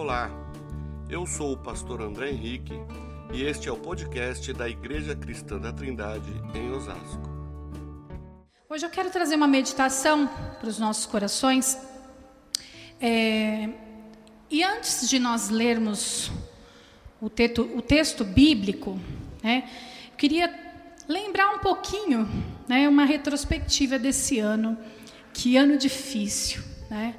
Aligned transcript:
Olá, 0.00 0.30
eu 1.10 1.26
sou 1.26 1.54
o 1.54 1.56
pastor 1.56 2.00
André 2.00 2.30
Henrique 2.30 2.72
e 3.32 3.42
este 3.42 3.68
é 3.68 3.72
o 3.72 3.76
podcast 3.76 4.52
da 4.52 4.68
Igreja 4.68 5.16
Cristã 5.16 5.58
da 5.58 5.72
Trindade 5.72 6.30
em 6.54 6.70
Osasco. 6.70 7.28
Hoje 8.70 8.86
eu 8.86 8.90
quero 8.90 9.10
trazer 9.10 9.34
uma 9.34 9.48
meditação 9.48 10.28
para 10.60 10.68
os 10.68 10.78
nossos 10.78 11.04
corações. 11.04 11.76
É, 13.00 13.70
e 14.48 14.62
antes 14.62 15.10
de 15.10 15.18
nós 15.18 15.48
lermos 15.48 16.30
o, 17.20 17.28
teto, 17.28 17.62
o 17.62 17.82
texto 17.82 18.22
bíblico, 18.22 18.96
né, 19.42 19.68
eu 20.12 20.16
queria 20.16 20.48
lembrar 21.08 21.56
um 21.56 21.58
pouquinho, 21.58 22.28
né, 22.68 22.88
uma 22.88 23.04
retrospectiva 23.04 23.98
desse 23.98 24.38
ano. 24.38 24.78
Que 25.34 25.56
ano 25.56 25.76
difícil, 25.76 26.62
né? 26.88 27.16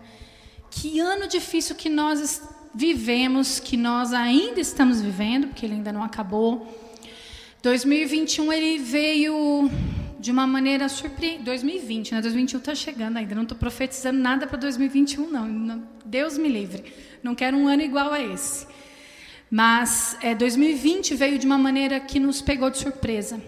Que 0.71 0.98
ano 1.02 1.27
difícil 1.27 1.75
que 1.75 1.89
nós 1.89 2.41
vivemos, 2.80 3.59
que 3.59 3.75
nós 3.75 4.14
ainda 4.14 4.61
estamos 4.61 5.01
vivendo, 5.01 5.47
porque 5.47 5.65
ele 5.65 5.74
ainda 5.75 5.92
não 5.92 6.01
acabou. 6.01 6.65
2021 7.61 8.54
ele 8.54 8.78
veio 8.79 9.70
de 10.18 10.32
uma 10.32 10.47
maneira 10.47 10.87
surpreendente. 10.87 11.43
2020, 11.43 12.14
né? 12.14 12.21
2021 12.21 12.57
está 12.60 12.73
chegando 12.73 13.18
ainda. 13.18 13.36
Não 13.36 13.43
estou 13.43 13.57
profetizando 13.57 14.18
nada 14.18 14.47
para 14.47 14.57
2021, 14.57 15.29
não. 15.29 15.84
Deus 16.06 16.37
me 16.37 16.47
livre. 16.47 16.86
Não 17.21 17.36
quero 17.36 17.57
um 17.57 17.68
ano 17.68 17.82
igual 17.82 18.14
a 18.14 18.21
esse. 18.21 18.65
Mas 19.51 20.18
é, 20.21 20.34
2020 20.34 21.15
veio 21.15 21.37
de 21.37 21.46
uma 21.46 21.57
maneira 21.57 22.00
que 22.00 22.18
nos 22.18 22.42
pegou 22.42 22.70
de 22.70 22.78
surpresa. 22.78 23.42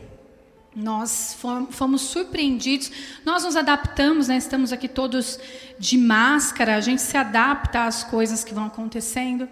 Nós 0.73 1.37
fomos 1.71 2.01
surpreendidos, 2.01 2.89
nós 3.25 3.43
nos 3.43 3.57
adaptamos, 3.57 4.29
né? 4.29 4.37
estamos 4.37 4.71
aqui 4.71 4.87
todos 4.87 5.37
de 5.77 5.97
máscara, 5.97 6.77
a 6.77 6.79
gente 6.79 7.01
se 7.01 7.17
adapta 7.17 7.83
às 7.83 8.05
coisas 8.05 8.41
que 8.41 8.53
vão 8.53 8.67
acontecendo, 8.67 9.49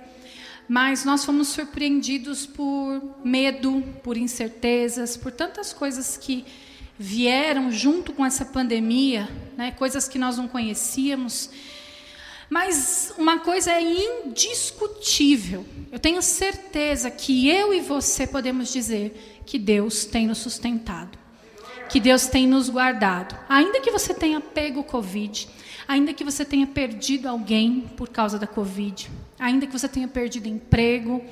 mas 0.66 1.04
nós 1.04 1.26
fomos 1.26 1.50
surpreendidos 1.50 2.46
por 2.46 3.02
medo, 3.22 3.84
por 4.02 4.16
incertezas, 4.16 5.18
por 5.18 5.30
tantas 5.30 5.74
coisas 5.74 6.16
que 6.16 6.46
vieram 6.98 7.70
junto 7.70 8.14
com 8.14 8.26
essa 8.26 8.46
pandemia, 8.46 9.28
né? 9.58 9.72
coisas 9.72 10.08
que 10.08 10.18
nós 10.18 10.38
não 10.38 10.48
conhecíamos. 10.48 11.50
Mas 12.50 13.14
uma 13.18 13.40
coisa 13.40 13.74
é 13.74 13.82
indiscutível, 13.82 15.66
eu 15.92 16.00
tenho 16.00 16.22
certeza 16.22 17.12
que 17.12 17.50
eu 17.50 17.74
e 17.74 17.82
você 17.82 18.26
podemos 18.26 18.72
dizer 18.72 19.29
que 19.50 19.58
Deus 19.58 20.06
tem 20.06 20.28
nos 20.28 20.38
sustentado, 20.38 21.18
que 21.90 22.00
Deus 22.00 22.28
tem 22.28 22.46
nos 22.46 22.70
guardado. 22.70 23.36
Ainda 23.50 23.82
que 23.82 23.90
você 23.90 24.14
tenha 24.14 24.40
pego 24.40 24.82
o 24.82 24.84
Covid, 24.84 25.50
ainda 25.88 26.14
que 26.14 26.24
você 26.24 26.46
tenha 26.46 26.68
perdido 26.68 27.28
alguém 27.28 27.90
por 27.98 28.10
causa 28.10 28.38
da 28.38 28.46
Covid, 28.46 29.10
ainda 29.40 29.66
que 29.66 29.74
você 29.74 29.90
tenha 29.90 30.08
perdido 30.08 30.48
emprego, 30.48 31.26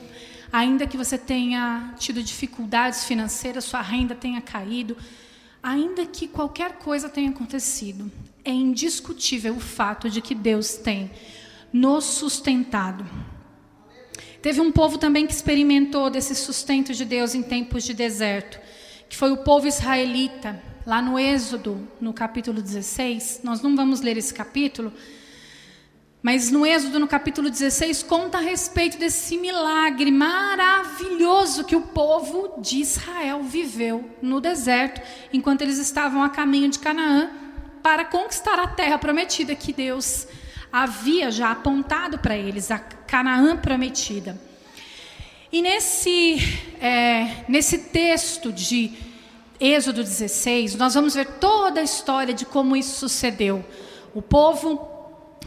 ainda 0.52 0.88
que 0.88 0.98
você 0.98 1.16
tenha 1.16 1.94
tido 2.00 2.24
dificuldades 2.24 3.04
financeiras, 3.04 3.66
sua 3.66 3.84
renda 3.84 4.16
tenha 4.16 4.42
caído, 4.42 4.98
ainda 5.62 6.04
que 6.04 6.28
qualquer 6.28 6.80
coisa 6.80 7.08
tenha 7.08 7.30
acontecido, 7.30 8.12
é 8.44 8.50
indiscutível 8.50 9.56
o 9.56 9.60
fato 9.60 10.10
de 10.10 10.22
que 10.22 10.34
Deus 10.34 10.74
tem 10.74 11.12
nos 11.72 12.04
sustentado. 12.04 13.06
Teve 14.42 14.62
um 14.62 14.72
povo 14.72 14.98
também 14.98 15.26
que 15.26 15.34
experimentou 15.34 16.10
desse 16.10 16.36
sustento 16.36 16.94
de 16.94 17.04
Deus 17.04 17.34
em 17.34 17.42
tempos 17.42 17.84
de 17.84 17.94
deserto, 17.94 18.60
que 19.10 19.18
foi 19.18 19.32
o 19.32 19.38
povo 19.38 19.68
israelita, 19.68 20.62
lá 20.86 21.02
no 21.02 21.18
Êxodo, 21.20 21.88
no 22.00 22.14
capítulo 22.14 22.62
16. 22.62 23.42
Nós 23.44 23.62
não 23.62 23.76
vamos 23.76 24.02
ler 24.02 24.16
esse 24.16 24.34
capítulo, 24.34 24.94
mas 26.22 26.52
no 26.52 26.66
Êxodo, 26.66 27.00
no 27.00 27.08
capítulo 27.08 27.50
16, 27.50 28.04
conta 28.04 28.38
a 28.38 28.42
respeito 28.42 28.98
desse 28.98 29.38
milagre 29.38 30.12
maravilhoso 30.12 31.64
que 31.64 31.76
o 31.76 31.82
povo 31.82 32.60
de 32.60 32.80
Israel 32.80 33.44
viveu 33.44 34.10
no 34.22 34.42
deserto, 34.42 35.02
enquanto 35.32 35.62
eles 35.62 35.78
estavam 35.78 36.24
a 36.24 36.30
caminho 36.30 36.70
de 36.70 36.80
Canaã, 36.80 37.30
para 37.82 38.06
conquistar 38.06 38.60
a 38.60 38.68
terra 38.68 38.98
prometida 38.98 39.56
que 39.56 39.72
Deus 39.72 40.28
havia 40.84 41.32
já 41.32 41.52
apontado 41.52 42.18
para 42.20 42.38
eles, 42.38 42.72
a 42.72 42.80
Canaã 42.80 43.58
prometida. 43.58 44.40
E 45.52 45.62
nesse, 45.62 46.38
é, 46.82 47.46
nesse 47.48 47.78
texto 47.78 48.52
de 48.52 48.92
Êxodo 49.60 50.04
16, 50.04 50.76
nós 50.76 50.94
vamos 50.94 51.16
ver 51.16 51.26
toda 51.40 51.80
a 51.80 51.84
história 51.84 52.34
de 52.34 52.46
como 52.46 52.76
isso 52.76 53.00
sucedeu. 53.00 53.66
O 54.14 54.22
povo 54.22 54.88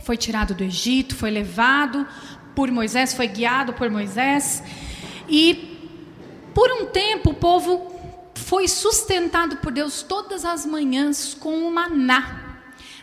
foi 0.03 0.17
tirado 0.17 0.55
do 0.55 0.65
Egito, 0.65 1.15
foi 1.15 1.31
levado 1.31 2.07
por 2.55 2.71
Moisés, 2.71 3.15
foi 3.15 3.29
guiado 3.29 3.73
por 3.75 3.91
Moisés, 3.91 4.63
e 5.29 5.79
por 6.55 6.71
um 6.73 6.87
tempo 6.87 7.31
o 7.31 7.35
povo 7.35 7.91
foi 8.35 8.67
sustentado 8.67 9.59
por 9.59 9.71
Deus 9.71 10.03
todas 10.03 10.45
as 10.45 10.67
manhãs 10.67 11.35
com 11.35 11.69
o 11.69 11.71
maná. 11.71 12.50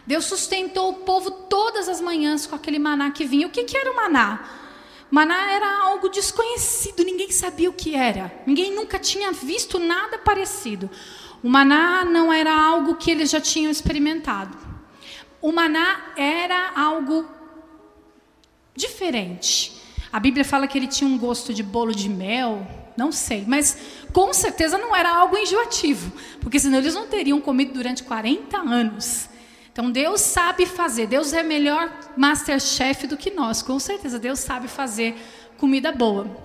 Deus 0.07 0.23
sustentou 0.23 0.89
o 0.89 0.93
povo 0.93 1.29
todas 1.29 1.89
as 1.89 1.99
manhãs 1.99 2.47
com 2.47 2.55
aquele 2.55 2.79
maná 2.79 3.11
que 3.11 3.25
vinha. 3.25 3.45
O 3.45 3.49
que, 3.49 3.65
que 3.65 3.75
era 3.75 3.91
o 3.91 3.95
maná? 3.95 4.49
Maná 5.11 5.51
era 5.51 5.81
algo 5.81 6.07
desconhecido, 6.07 7.03
ninguém 7.03 7.29
sabia 7.29 7.69
o 7.69 7.73
que 7.73 7.93
era. 7.93 8.31
Ninguém 8.47 8.73
nunca 8.73 8.97
tinha 8.97 9.33
visto 9.33 9.77
nada 9.79 10.17
parecido. 10.17 10.89
O 11.43 11.49
maná 11.49 12.05
não 12.05 12.31
era 12.31 12.53
algo 12.53 12.95
que 12.95 13.11
eles 13.11 13.29
já 13.29 13.41
tinham 13.41 13.69
experimentado. 13.69 14.57
O 15.41 15.51
maná 15.51 16.13
era 16.15 16.71
algo 16.73 17.25
diferente. 18.73 19.75
A 20.11 20.21
Bíblia 20.21 20.45
fala 20.45 20.67
que 20.67 20.77
ele 20.77 20.87
tinha 20.87 21.09
um 21.09 21.17
gosto 21.17 21.53
de 21.53 21.61
bolo 21.61 21.93
de 21.93 22.07
mel, 22.07 22.65
não 22.95 23.11
sei, 23.11 23.43
mas 23.45 23.77
com 24.13 24.33
certeza 24.33 24.77
não 24.77 24.95
era 24.95 25.13
algo 25.13 25.37
enjoativo, 25.37 26.11
porque 26.39 26.59
senão 26.59 26.79
eles 26.79 26.95
não 26.95 27.07
teriam 27.07 27.41
comido 27.41 27.73
durante 27.73 28.03
40 28.03 28.57
anos. 28.57 29.29
Então 29.77 29.91
Deus 29.91 30.21
sabe 30.21 30.65
fazer, 30.65 31.05
Deus 31.05 31.33
é 31.33 31.43
melhor 31.43 31.95
masterchef 32.17 33.05
do 33.05 33.15
que 33.15 33.29
nós, 33.29 33.61
com 33.61 33.77
certeza. 33.77 34.17
Deus 34.17 34.39
sabe 34.39 34.67
fazer 34.67 35.15
comida 35.55 35.91
boa. 35.91 36.35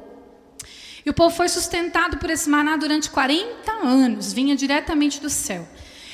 E 1.03 1.09
o 1.09 1.15
povo 1.15 1.35
foi 1.35 1.49
sustentado 1.49 2.19
por 2.19 2.29
esse 2.29 2.51
maná 2.51 2.77
durante 2.77 3.09
40 3.09 3.73
anos, 3.73 4.35
vinha 4.35 4.55
diretamente 4.55 5.19
do 5.19 5.31
céu. 5.31 5.67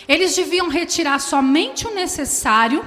Eles 0.07 0.37
deviam 0.37 0.69
retirar 0.69 1.19
somente 1.19 1.89
o 1.89 1.93
necessário, 1.93 2.84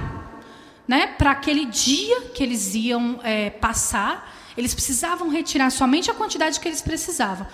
né, 0.88 1.08
para 1.08 1.32
aquele 1.32 1.66
dia 1.66 2.22
que 2.34 2.42
eles 2.42 2.74
iam 2.74 3.20
é, 3.22 3.50
passar. 3.50 4.34
Eles 4.56 4.72
precisavam 4.72 5.28
retirar 5.28 5.68
somente 5.68 6.10
a 6.10 6.14
quantidade 6.14 6.58
que 6.58 6.66
eles 6.66 6.80
precisavam. 6.80 7.46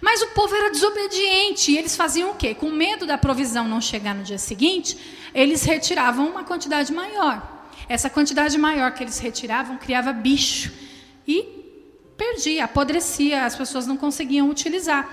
Mas 0.00 0.22
o 0.22 0.28
povo 0.28 0.54
era 0.54 0.70
desobediente 0.70 1.72
e 1.72 1.78
eles 1.78 1.94
faziam 1.94 2.30
o 2.30 2.34
quê? 2.34 2.54
Com 2.54 2.70
medo 2.70 3.06
da 3.06 3.18
provisão 3.18 3.68
não 3.68 3.80
chegar 3.80 4.14
no 4.14 4.22
dia 4.22 4.38
seguinte, 4.38 4.96
eles 5.34 5.62
retiravam 5.64 6.28
uma 6.28 6.44
quantidade 6.44 6.92
maior. 6.92 7.42
Essa 7.88 8.08
quantidade 8.08 8.56
maior 8.56 8.92
que 8.92 9.02
eles 9.02 9.18
retiravam 9.18 9.76
criava 9.76 10.12
bicho 10.12 10.72
e 11.26 11.60
perdia, 12.16 12.64
apodrecia, 12.64 13.44
as 13.44 13.56
pessoas 13.56 13.86
não 13.86 13.96
conseguiam 13.96 14.48
utilizar. 14.48 15.08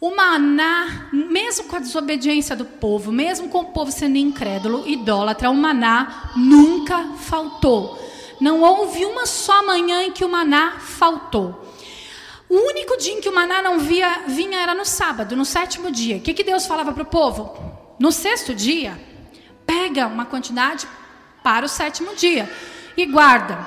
O 0.00 0.14
maná, 0.14 1.08
mesmo 1.12 1.64
com 1.64 1.74
a 1.74 1.80
desobediência 1.80 2.54
do 2.54 2.64
povo, 2.64 3.10
mesmo 3.10 3.48
com 3.48 3.60
o 3.62 3.72
povo 3.72 3.90
sendo 3.90 4.16
incrédulo, 4.16 4.88
idólatra, 4.88 5.50
o 5.50 5.54
maná 5.54 6.32
nunca 6.36 7.14
faltou. 7.18 7.98
Não 8.40 8.60
houve 8.60 9.04
uma 9.04 9.26
só 9.26 9.66
manhã 9.66 10.04
em 10.04 10.12
que 10.12 10.24
o 10.24 10.28
maná 10.28 10.78
faltou. 10.78 11.68
O 12.48 12.54
único 12.54 12.96
dia 12.96 13.12
em 13.12 13.20
que 13.20 13.28
o 13.28 13.34
maná 13.34 13.60
não 13.60 13.78
via, 13.78 14.22
vinha 14.26 14.58
era 14.58 14.74
no 14.74 14.84
sábado, 14.84 15.36
no 15.36 15.44
sétimo 15.44 15.90
dia. 15.90 16.16
O 16.16 16.20
que, 16.20 16.32
que 16.32 16.42
Deus 16.42 16.66
falava 16.66 16.92
para 16.92 17.02
o 17.02 17.06
povo? 17.06 17.54
No 17.98 18.10
sexto 18.10 18.54
dia, 18.54 18.98
pega 19.66 20.06
uma 20.06 20.24
quantidade 20.24 20.88
para 21.42 21.66
o 21.66 21.68
sétimo 21.68 22.14
dia 22.16 22.50
e 22.96 23.04
guarda. 23.04 23.58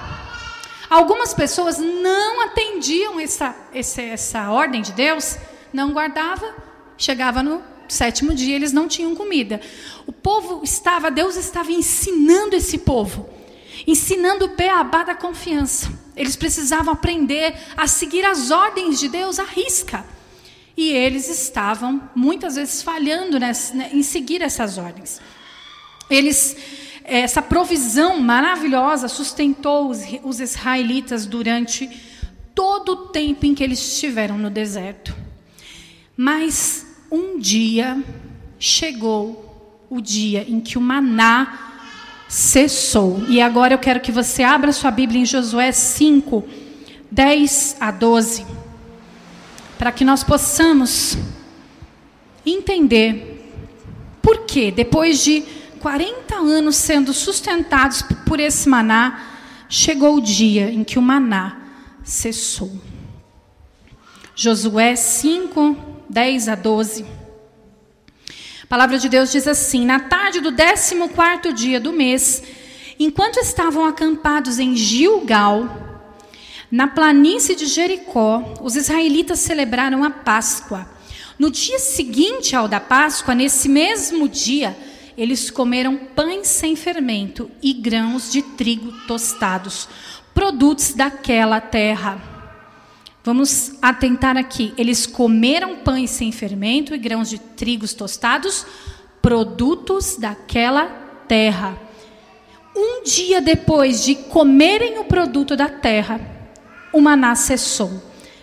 Algumas 0.90 1.34
pessoas 1.34 1.78
não 1.78 2.41
atendiam 2.41 3.20
essa, 3.20 3.55
essa, 3.73 4.02
essa 4.02 4.50
ordem 4.50 4.82
de 4.82 4.91
Deus, 4.94 5.38
não 5.72 5.91
guardava, 5.91 6.53
chegava 6.97 7.44
no 7.44 7.61
sétimo 7.88 8.34
dia, 8.34 8.55
eles 8.55 8.73
não 8.73 8.88
tinham 8.88 9.16
comida. 9.16 9.61
O 10.08 10.11
povo 10.11 10.61
estava, 10.64 11.11
Deus 11.11 11.35
estava 11.35 11.72
ensinando 11.72 12.55
esse 12.55 12.79
povo 12.79 13.29
ensinando 13.87 14.45
o 14.45 14.55
beabá 14.55 15.03
da 15.03 15.16
confiança. 15.16 15.91
Eles 16.16 16.35
precisavam 16.35 16.93
aprender 16.93 17.55
a 17.75 17.87
seguir 17.87 18.25
as 18.25 18.51
ordens 18.51 18.99
de 18.99 19.09
Deus 19.09 19.39
à 19.39 19.43
risca. 19.43 20.05
E 20.75 20.89
eles 20.89 21.29
estavam 21.29 22.09
muitas 22.16 22.55
vezes 22.55 22.81
falhando 22.81 23.39
nessa, 23.39 23.73
né, 23.73 23.89
em 23.93 24.03
seguir 24.03 24.41
essas 24.41 24.78
ordens. 24.78 25.22
Eles, 26.09 26.55
essa 27.03 27.41
provisão 27.41 28.19
maravilhosa 28.19 29.07
sustentou 29.07 29.89
os, 29.89 29.99
os 30.23 30.39
israelitas 30.39 31.25
durante 31.25 31.89
todo 32.53 32.89
o 32.89 33.07
tempo 33.07 33.45
em 33.45 33.55
que 33.55 33.63
eles 33.63 33.79
estiveram 33.79 34.37
no 34.37 34.49
deserto. 34.49 35.16
Mas 36.16 36.85
um 37.09 37.39
dia 37.39 38.01
chegou 38.59 39.85
o 39.89 39.99
dia 39.99 40.45
em 40.47 40.59
que 40.59 40.78
o 40.78 40.81
maná 40.81 41.71
cessou. 42.31 43.22
E 43.28 43.41
agora 43.41 43.73
eu 43.73 43.78
quero 43.78 43.99
que 43.99 44.09
você 44.09 44.41
abra 44.41 44.72
sua 44.72 44.89
Bíblia 44.89 45.19
em 45.19 45.25
Josué 45.25 45.73
5, 45.73 46.41
10 47.11 47.75
a 47.78 47.91
12, 47.91 48.45
para 49.78 49.91
que 49.91 50.05
nós 50.05 50.23
possamos 50.23 51.17
entender 52.45 53.51
por 54.22 54.45
que, 54.45 54.72
depois 54.72 55.22
de 55.22 55.43
40 55.81 56.35
anos 56.35 56.78
sendo 56.78 57.11
sustentados 57.11 58.01
por 58.25 58.39
esse 58.39 58.69
maná, 58.69 59.23
chegou 59.67 60.16
o 60.16 60.22
dia 60.22 60.72
em 60.72 60.85
que 60.85 60.97
o 60.97 61.01
maná 61.01 61.57
cessou. 62.01 62.72
Josué 64.33 64.95
5, 64.95 65.75
10 66.09 66.47
a 66.47 66.55
12. 66.55 67.05
Palavra 68.72 68.97
de 68.97 69.09
Deus 69.09 69.29
diz 69.29 69.50
assim: 69.50 69.85
Na 69.85 70.00
tarde 70.00 70.40
do 70.40 70.50
14 70.50 71.53
dia 71.53 71.78
do 71.78 71.91
mês, 71.91 72.41
enquanto 72.97 73.35
estavam 73.35 73.84
acampados 73.84 74.59
em 74.59 74.78
Gilgal, 74.78 76.14
na 76.72 76.88
planície 76.88 77.53
de 77.53 77.66
Jericó, 77.66 78.53
os 78.62 78.78
israelitas 78.78 79.40
celebraram 79.40 80.06
a 80.06 80.09
Páscoa. 80.09 80.90
No 81.38 81.52
dia 81.52 81.79
seguinte 81.79 82.56
ao 82.56 82.70
da 82.70 82.79
Páscoa, 82.79 83.35
nesse 83.35 83.68
mesmo 83.68 84.29
dia, 84.29 84.74
eles 85.17 85.52
comeram 85.52 85.97
pães 85.97 86.47
sem 86.47 86.74
fermento 86.74 87.52
e 87.62 87.74
grãos 87.74 88.32
de 88.32 88.41
trigo 88.41 88.94
tostados, 89.06 89.90
produtos 90.34 90.94
daquela 90.94 91.59
terra. 91.59 92.30
Vamos 93.23 93.73
atentar 93.82 94.35
aqui. 94.35 94.73
Eles 94.78 95.06
comeram 95.06 95.78
pães 95.78 96.09
sem 96.09 96.32
fermento 96.32 96.96
e 96.96 96.97
grãos 96.97 97.29
de 97.29 97.38
trigos 97.38 97.94
tostados, 97.94 98.66
produtos 99.22 100.18
daquela 100.18 100.85
terra. 101.28 101.78
Um 102.76 103.03
dia 103.03 103.40
depois 103.40 104.03
de 104.03 104.16
comerem 104.16 104.97
o 104.97 105.03
produto 105.03 105.56
da 105.56 105.70
terra, 105.70 106.20
o 106.91 107.00
maná 107.00 107.35
cessou. 107.35 107.91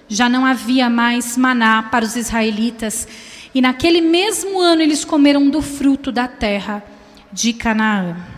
Já 0.06 0.28
não 0.28 0.46
havia 0.46 0.88
mais 0.88 1.36
maná 1.36 1.82
para 1.82 2.04
os 2.04 2.14
israelitas. 2.14 3.08
E 3.54 3.60
naquele 3.60 4.00
mesmo 4.00 4.60
ano 4.60 4.80
eles 4.80 5.04
comeram 5.04 5.50
do 5.50 5.60
fruto 5.60 6.12
da 6.12 6.28
terra 6.28 6.84
de 7.32 7.52
Canaã. 7.52 8.37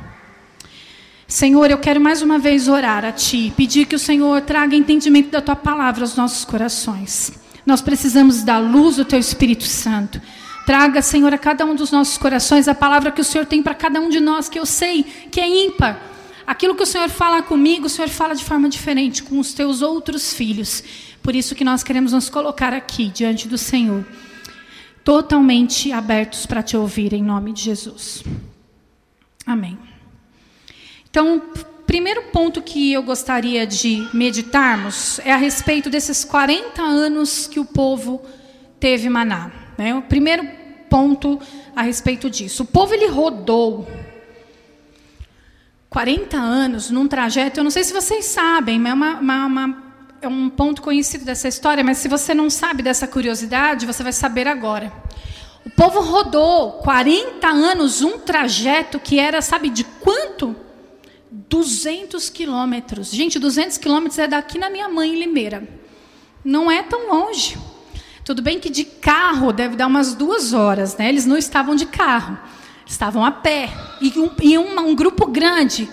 Senhor, 1.31 1.71
eu 1.71 1.79
quero 1.79 2.01
mais 2.01 2.23
uma 2.23 2.41
vez 2.41 2.67
orar 2.67 3.05
a 3.05 3.13
Ti, 3.13 3.53
pedir 3.57 3.87
que 3.87 3.95
o 3.95 4.01
Senhor 4.01 4.41
traga 4.41 4.75
entendimento 4.75 5.31
da 5.31 5.41
Tua 5.41 5.55
palavra 5.55 6.03
aos 6.03 6.17
nossos 6.17 6.45
corações. 6.45 7.33
Nós 7.65 7.81
precisamos 7.81 8.43
da 8.43 8.59
luz 8.59 8.97
do 8.97 9.05
Teu 9.05 9.17
Espírito 9.17 9.63
Santo. 9.63 10.21
Traga, 10.67 11.01
Senhor, 11.01 11.33
a 11.33 11.39
cada 11.39 11.65
um 11.65 11.77
dos 11.77 11.93
nossos 11.93 12.19
corações 12.19 12.67
a 12.67 12.75
palavra 12.75 13.13
que 13.13 13.21
o 13.21 13.25
Senhor 13.25 13.47
tem 13.47 13.63
para 13.63 13.75
cada 13.75 14.01
um 14.01 14.09
de 14.09 14.19
nós, 14.19 14.49
que 14.49 14.59
eu 14.59 14.67
sei 14.67 15.05
que 15.05 15.39
é 15.39 15.49
ímpar. 15.49 16.03
Aquilo 16.45 16.75
que 16.75 16.83
o 16.83 16.87
Senhor 16.87 17.09
fala 17.09 17.43
comigo, 17.43 17.87
o 17.87 17.89
Senhor 17.89 18.09
fala 18.09 18.35
de 18.35 18.45
forma 18.45 18.69
diferente 18.69 19.23
com 19.23 19.39
os 19.39 19.55
Teus 19.55 19.83
outros 19.83 20.35
filhos. 20.35 20.83
Por 21.23 21.37
isso 21.37 21.55
que 21.55 21.63
nós 21.63 21.85
queremos 21.85 22.13
nos 22.13 22.29
colocar 22.29 22.75
aqui 22.75 23.07
diante 23.07 23.47
do 23.47 23.57
Senhor, 23.57 24.05
totalmente 25.05 25.93
abertos 25.93 26.45
para 26.45 26.61
Te 26.61 26.77
ouvir, 26.77 27.13
em 27.13 27.23
nome 27.23 27.53
de 27.53 27.63
Jesus. 27.63 28.25
Amém. 29.47 29.90
Então, 31.11 31.43
primeiro 31.87 32.23
ponto 32.33 32.63
que 32.63 32.93
eu 32.93 33.03
gostaria 33.03 33.67
de 33.67 34.09
meditarmos 34.15 35.19
é 35.25 35.33
a 35.33 35.37
respeito 35.37 35.91
desses 35.91 36.25
40 36.25 36.81
anos 36.81 37.49
que 37.49 37.59
o 37.59 37.65
povo 37.65 38.23
teve 38.79 39.09
maná. 39.09 39.51
Né? 39.77 39.93
O 39.93 40.03
primeiro 40.03 40.49
ponto 40.89 41.41
a 41.75 41.83
respeito 41.83 42.31
disso. 42.31 42.63
O 42.63 42.67
povo 42.67 42.95
ele 42.95 43.09
rodou 43.09 43.89
40 45.89 46.37
anos 46.37 46.91
num 46.91 47.09
trajeto, 47.09 47.59
eu 47.59 47.65
não 47.65 47.73
sei 47.73 47.83
se 47.83 47.93
vocês 47.93 48.25
sabem, 48.27 48.79
mas 48.79 48.93
é, 48.93 48.95
uma, 48.95 49.19
uma, 49.19 49.47
uma, 49.47 49.83
é 50.23 50.29
um 50.29 50.49
ponto 50.49 50.81
conhecido 50.83 51.25
dessa 51.25 51.49
história, 51.49 51.83
mas 51.83 51.99
se 51.99 52.07
você 52.07 52.33
não 52.33 52.49
sabe 52.49 52.85
dessa 52.85 53.09
curiosidade, 53.09 53.85
você 53.85 54.05
vai 54.05 54.13
saber 54.13 54.47
agora. 54.47 54.93
O 55.67 55.71
povo 55.71 56.01
rodou 56.01 56.75
40 56.75 57.49
anos 57.49 58.01
um 58.01 58.17
trajeto 58.17 59.01
que 59.01 59.19
era, 59.19 59.43
sabe 59.43 59.71
de 59.71 59.83
quanto? 59.83 60.55
200 61.31 62.29
quilômetros. 62.29 63.11
Gente, 63.11 63.39
200 63.39 63.79
quilômetros 63.79 64.19
é 64.19 64.27
daqui 64.27 64.59
na 64.59 64.69
minha 64.69 64.89
mãe, 64.89 65.15
em 65.15 65.19
Limeira. 65.19 65.67
Não 66.45 66.71
é 66.71 66.83
tão 66.83 67.09
longe. 67.09 67.57
Tudo 68.25 68.43
bem 68.43 68.59
que 68.59 68.69
de 68.69 68.85
carro 68.85 69.53
deve 69.53 69.77
dar 69.77 69.87
umas 69.87 70.15
duas 70.15 70.53
horas, 70.53 70.97
né? 70.97 71.09
Eles 71.09 71.27
não 71.27 71.37
estavam 71.37 71.75
de 71.75 71.87
carro, 71.87 72.39
estavam 72.87 73.25
a 73.25 73.31
pé. 73.31 73.71
E 74.01 74.19
um, 74.19 74.31
e 74.43 74.59
um, 74.59 74.95
grupo 74.95 75.27
grande. 75.27 75.89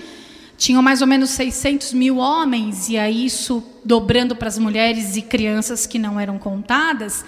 Tinham 0.57 0.81
mais 0.81 1.01
ou 1.01 1.07
menos 1.07 1.29
600 1.31 1.93
mil 1.93 2.17
homens, 2.17 2.89
e 2.89 2.97
aí 2.97 3.25
isso 3.25 3.63
dobrando 3.85 4.35
para 4.35 4.47
as 4.47 4.57
mulheres 4.57 5.15
e 5.15 5.21
crianças 5.21 5.85
que 5.85 5.99
não 5.99 6.19
eram 6.19 6.39
contadas, 6.39 7.23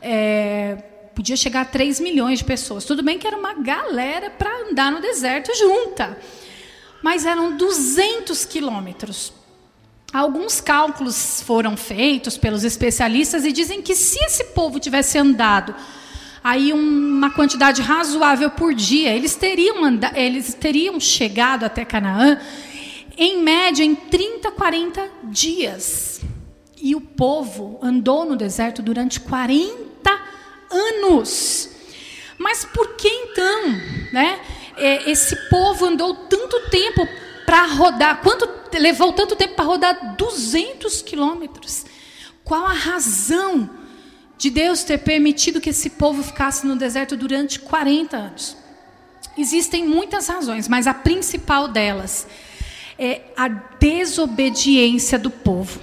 é, 0.00 0.82
podia 1.14 1.36
chegar 1.36 1.60
a 1.60 1.64
3 1.64 2.00
milhões 2.00 2.40
de 2.40 2.44
pessoas. 2.44 2.84
Tudo 2.84 3.02
bem 3.04 3.18
que 3.20 3.26
era 3.26 3.36
uma 3.36 3.54
galera 3.54 4.30
para 4.30 4.50
andar 4.68 4.90
no 4.90 5.00
deserto 5.00 5.56
junta 5.56 6.18
mas 7.02 7.26
eram 7.26 7.56
200 7.56 8.44
quilômetros. 8.44 9.32
Alguns 10.12 10.60
cálculos 10.60 11.42
foram 11.42 11.76
feitos 11.76 12.36
pelos 12.36 12.64
especialistas 12.64 13.44
e 13.44 13.52
dizem 13.52 13.80
que 13.80 13.94
se 13.94 14.22
esse 14.24 14.44
povo 14.44 14.78
tivesse 14.78 15.18
andado 15.18 15.74
aí 16.44 16.72
uma 16.72 17.30
quantidade 17.30 17.80
razoável 17.80 18.50
por 18.50 18.74
dia, 18.74 19.14
eles 19.14 19.34
teriam, 19.34 19.76
eles 20.14 20.54
teriam 20.54 20.98
chegado 21.00 21.64
até 21.64 21.84
Canaã 21.84 22.38
em 23.16 23.42
média 23.42 23.84
em 23.84 23.94
30, 23.94 24.50
40 24.50 25.08
dias. 25.24 26.20
E 26.80 26.94
o 26.94 27.00
povo 27.00 27.78
andou 27.80 28.24
no 28.24 28.36
deserto 28.36 28.82
durante 28.82 29.20
40 29.20 30.20
anos. 30.70 31.70
Mas 32.36 32.64
por 32.64 32.96
que 32.96 33.08
então, 33.08 33.68
né? 34.12 34.40
É, 34.76 35.10
esse 35.10 35.36
povo 35.48 35.86
andou 35.86 36.14
tanto 36.14 36.68
tempo 36.70 37.06
para 37.44 37.66
rodar? 37.66 38.20
Quanto 38.22 38.48
levou 38.78 39.12
tanto 39.12 39.36
tempo 39.36 39.54
para 39.54 39.64
rodar 39.64 40.16
200 40.16 41.02
quilômetros? 41.02 41.84
Qual 42.44 42.64
a 42.64 42.72
razão 42.72 43.70
de 44.36 44.50
Deus 44.50 44.82
ter 44.82 44.98
permitido 44.98 45.60
que 45.60 45.70
esse 45.70 45.90
povo 45.90 46.22
ficasse 46.22 46.66
no 46.66 46.76
deserto 46.76 47.16
durante 47.16 47.60
40 47.60 48.16
anos? 48.16 48.56
Existem 49.36 49.86
muitas 49.86 50.28
razões, 50.28 50.68
mas 50.68 50.86
a 50.86 50.92
principal 50.92 51.68
delas 51.68 52.26
é 52.98 53.22
a 53.36 53.48
desobediência 53.48 55.18
do 55.18 55.30
povo. 55.30 55.80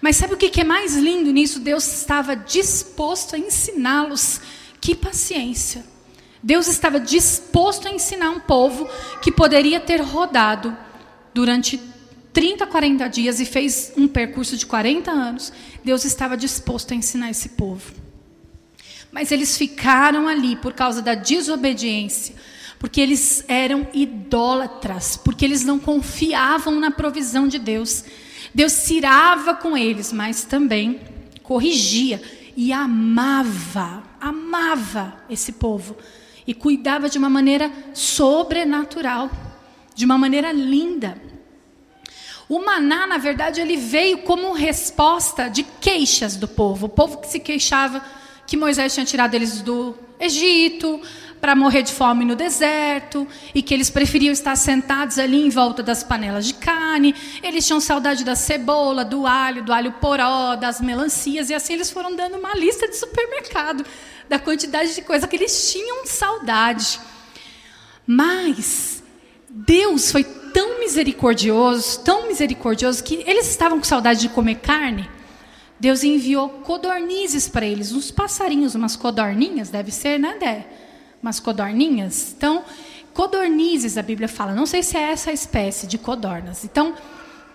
Mas 0.00 0.16
sabe 0.16 0.34
o 0.34 0.36
que 0.36 0.60
é 0.60 0.64
mais 0.64 0.96
lindo 0.96 1.30
nisso? 1.32 1.60
Deus 1.60 1.86
estava 1.86 2.36
disposto 2.36 3.34
a 3.34 3.38
ensiná-los. 3.38 4.40
Que 4.80 4.94
paciência. 4.94 5.84
Deus 6.42 6.68
estava 6.68 7.00
disposto 7.00 7.88
a 7.88 7.90
ensinar 7.90 8.30
um 8.30 8.40
povo 8.40 8.88
que 9.20 9.32
poderia 9.32 9.80
ter 9.80 10.00
rodado 10.00 10.76
durante 11.34 11.80
30, 12.32 12.66
40 12.66 13.08
dias 13.08 13.40
e 13.40 13.44
fez 13.44 13.92
um 13.96 14.06
percurso 14.06 14.56
de 14.56 14.64
40 14.64 15.10
anos. 15.10 15.52
Deus 15.84 16.04
estava 16.04 16.36
disposto 16.36 16.92
a 16.92 16.94
ensinar 16.94 17.30
esse 17.30 17.50
povo. 17.50 17.92
Mas 19.10 19.32
eles 19.32 19.56
ficaram 19.56 20.28
ali 20.28 20.54
por 20.54 20.72
causa 20.72 21.02
da 21.02 21.14
desobediência, 21.14 22.34
porque 22.78 23.00
eles 23.00 23.44
eram 23.48 23.88
idólatras, 23.92 25.16
porque 25.16 25.44
eles 25.44 25.64
não 25.64 25.78
confiavam 25.78 26.78
na 26.78 26.90
provisão 26.90 27.48
de 27.48 27.58
Deus. 27.58 28.04
Deus 28.54 28.72
cirava 28.72 29.54
com 29.54 29.76
eles, 29.76 30.12
mas 30.12 30.44
também 30.44 31.00
corrigia 31.42 32.22
e 32.56 32.72
amava, 32.72 34.02
amava 34.20 35.16
esse 35.28 35.52
povo 35.52 35.96
e 36.48 36.54
cuidava 36.54 37.10
de 37.10 37.18
uma 37.18 37.28
maneira 37.28 37.70
sobrenatural, 37.92 39.30
de 39.94 40.06
uma 40.06 40.16
maneira 40.16 40.50
linda. 40.50 41.20
O 42.48 42.64
maná, 42.64 43.06
na 43.06 43.18
verdade, 43.18 43.60
ele 43.60 43.76
veio 43.76 44.22
como 44.22 44.54
resposta 44.54 45.48
de 45.48 45.62
queixas 45.62 46.36
do 46.36 46.48
povo. 46.48 46.86
O 46.86 46.88
povo 46.88 47.18
que 47.18 47.28
se 47.28 47.38
queixava 47.38 48.02
que 48.46 48.56
Moisés 48.56 48.94
tinha 48.94 49.04
tirado 49.04 49.34
eles 49.34 49.60
do 49.60 49.94
Egito 50.18 50.98
para 51.40 51.54
morrer 51.54 51.82
de 51.82 51.92
fome 51.92 52.24
no 52.24 52.34
deserto 52.34 53.26
e 53.54 53.62
que 53.62 53.72
eles 53.72 53.90
preferiam 53.90 54.32
estar 54.32 54.56
sentados 54.56 55.18
ali 55.18 55.44
em 55.44 55.50
volta 55.50 55.82
das 55.82 56.02
panelas 56.02 56.46
de 56.46 56.54
carne. 56.54 57.14
Eles 57.42 57.66
tinham 57.66 57.80
saudade 57.80 58.24
da 58.24 58.34
cebola, 58.34 59.04
do 59.04 59.26
alho, 59.26 59.64
do 59.64 59.72
alho 59.72 59.92
poró, 59.92 60.56
das 60.56 60.80
melancias 60.80 61.50
e 61.50 61.54
assim 61.54 61.74
eles 61.74 61.90
foram 61.90 62.14
dando 62.14 62.36
uma 62.36 62.54
lista 62.54 62.88
de 62.88 62.96
supermercado 62.96 63.84
da 64.28 64.38
quantidade 64.38 64.94
de 64.94 65.02
coisa 65.02 65.26
que 65.26 65.36
eles 65.36 65.70
tinham 65.70 66.06
saudade. 66.06 67.00
Mas 68.06 69.02
Deus 69.48 70.10
foi 70.10 70.24
tão 70.24 70.80
misericordioso, 70.80 72.00
tão 72.00 72.26
misericordioso, 72.28 73.02
que 73.04 73.22
eles 73.26 73.48
estavam 73.48 73.78
com 73.78 73.84
saudade 73.84 74.20
de 74.20 74.28
comer 74.28 74.56
carne. 74.56 75.08
Deus 75.80 76.02
enviou 76.02 76.48
codornizes 76.48 77.48
para 77.48 77.64
eles, 77.64 77.92
uns 77.92 78.10
passarinhos, 78.10 78.74
umas 78.74 78.96
codorninhas, 78.96 79.68
deve 79.68 79.92
ser, 79.92 80.18
né, 80.18 80.36
Dé? 80.40 80.66
Umas 81.22 81.40
codorninhas. 81.40 82.34
Então, 82.36 82.64
codornizes, 83.12 83.98
a 83.98 84.02
Bíblia 84.02 84.28
fala. 84.28 84.54
Não 84.54 84.66
sei 84.66 84.82
se 84.82 84.96
é 84.96 85.10
essa 85.12 85.32
espécie 85.32 85.86
de 85.86 85.98
codornas. 85.98 86.64
Então, 86.64 86.94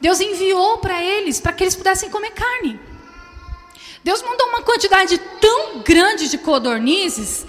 Deus 0.01 0.19
enviou 0.19 0.79
para 0.79 1.01
eles, 1.01 1.39
para 1.39 1.53
que 1.53 1.63
eles 1.63 1.75
pudessem 1.75 2.09
comer 2.09 2.31
carne. 2.31 2.79
Deus 4.03 4.21
mandou 4.21 4.47
uma 4.49 4.61
quantidade 4.61 5.17
tão 5.39 5.81
grande 5.81 6.29
de 6.29 6.37
codornizes 6.37 7.45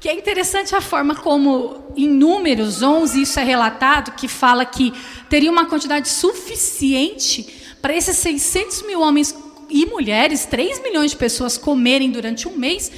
que 0.00 0.08
é 0.08 0.14
interessante 0.14 0.74
a 0.74 0.80
forma 0.80 1.14
como 1.14 1.92
em 1.94 2.08
Números 2.08 2.82
11 2.82 3.20
isso 3.20 3.38
é 3.38 3.44
relatado, 3.44 4.12
que 4.12 4.26
fala 4.26 4.64
que 4.64 4.94
teria 5.28 5.50
uma 5.50 5.66
quantidade 5.66 6.08
suficiente 6.08 7.74
para 7.82 7.94
esses 7.94 8.16
600 8.16 8.86
mil 8.86 9.00
homens 9.02 9.34
e 9.68 9.84
mulheres, 9.84 10.46
3 10.46 10.82
milhões 10.82 11.10
de 11.10 11.18
pessoas 11.18 11.58
comerem 11.58 12.10
durante 12.10 12.48
um 12.48 12.56
mês. 12.56 12.90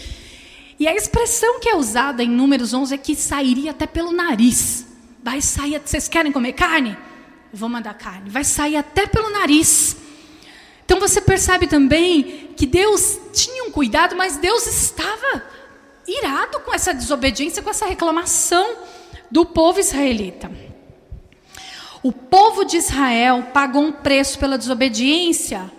E 0.83 0.89
a 0.89 0.97
expressão 0.97 1.61
que 1.61 1.69
é 1.69 1.77
usada 1.77 2.25
em 2.25 2.29
Números 2.29 2.75
11 2.75 2.93
é 2.93 2.99
que 2.99 3.15
sairia 3.15 3.71
até 3.71 3.87
pelo 3.87 4.11
nariz. 4.11 4.85
Vai 5.23 5.41
sair, 5.41 5.81
vocês 5.81 6.09
querem 6.09 6.33
comer 6.33 6.55
carne? 6.55 6.99
Vou 7.53 7.69
mandar 7.69 7.95
carne. 7.95 8.29
Vai 8.29 8.43
sair 8.43 8.77
até 8.77 9.07
pelo 9.07 9.31
nariz. 9.31 9.97
Então 10.85 10.99
você 10.99 11.21
percebe 11.21 11.69
também 11.69 12.53
que 12.57 12.67
Deus 12.67 13.17
tinha 13.33 13.63
um 13.63 13.71
cuidado, 13.71 14.17
mas 14.17 14.39
Deus 14.39 14.67
estava 14.67 15.45
irado 16.05 16.59
com 16.59 16.75
essa 16.75 16.93
desobediência, 16.93 17.63
com 17.63 17.71
essa 17.71 17.87
reclamação 17.87 18.79
do 19.31 19.47
povo 19.47 19.79
israelita. 19.79 20.51
O 22.03 22.11
povo 22.11 22.65
de 22.65 22.79
Israel 22.79 23.51
pagou 23.55 23.85
um 23.85 23.93
preço 23.93 24.37
pela 24.37 24.59
desobediência, 24.59 25.71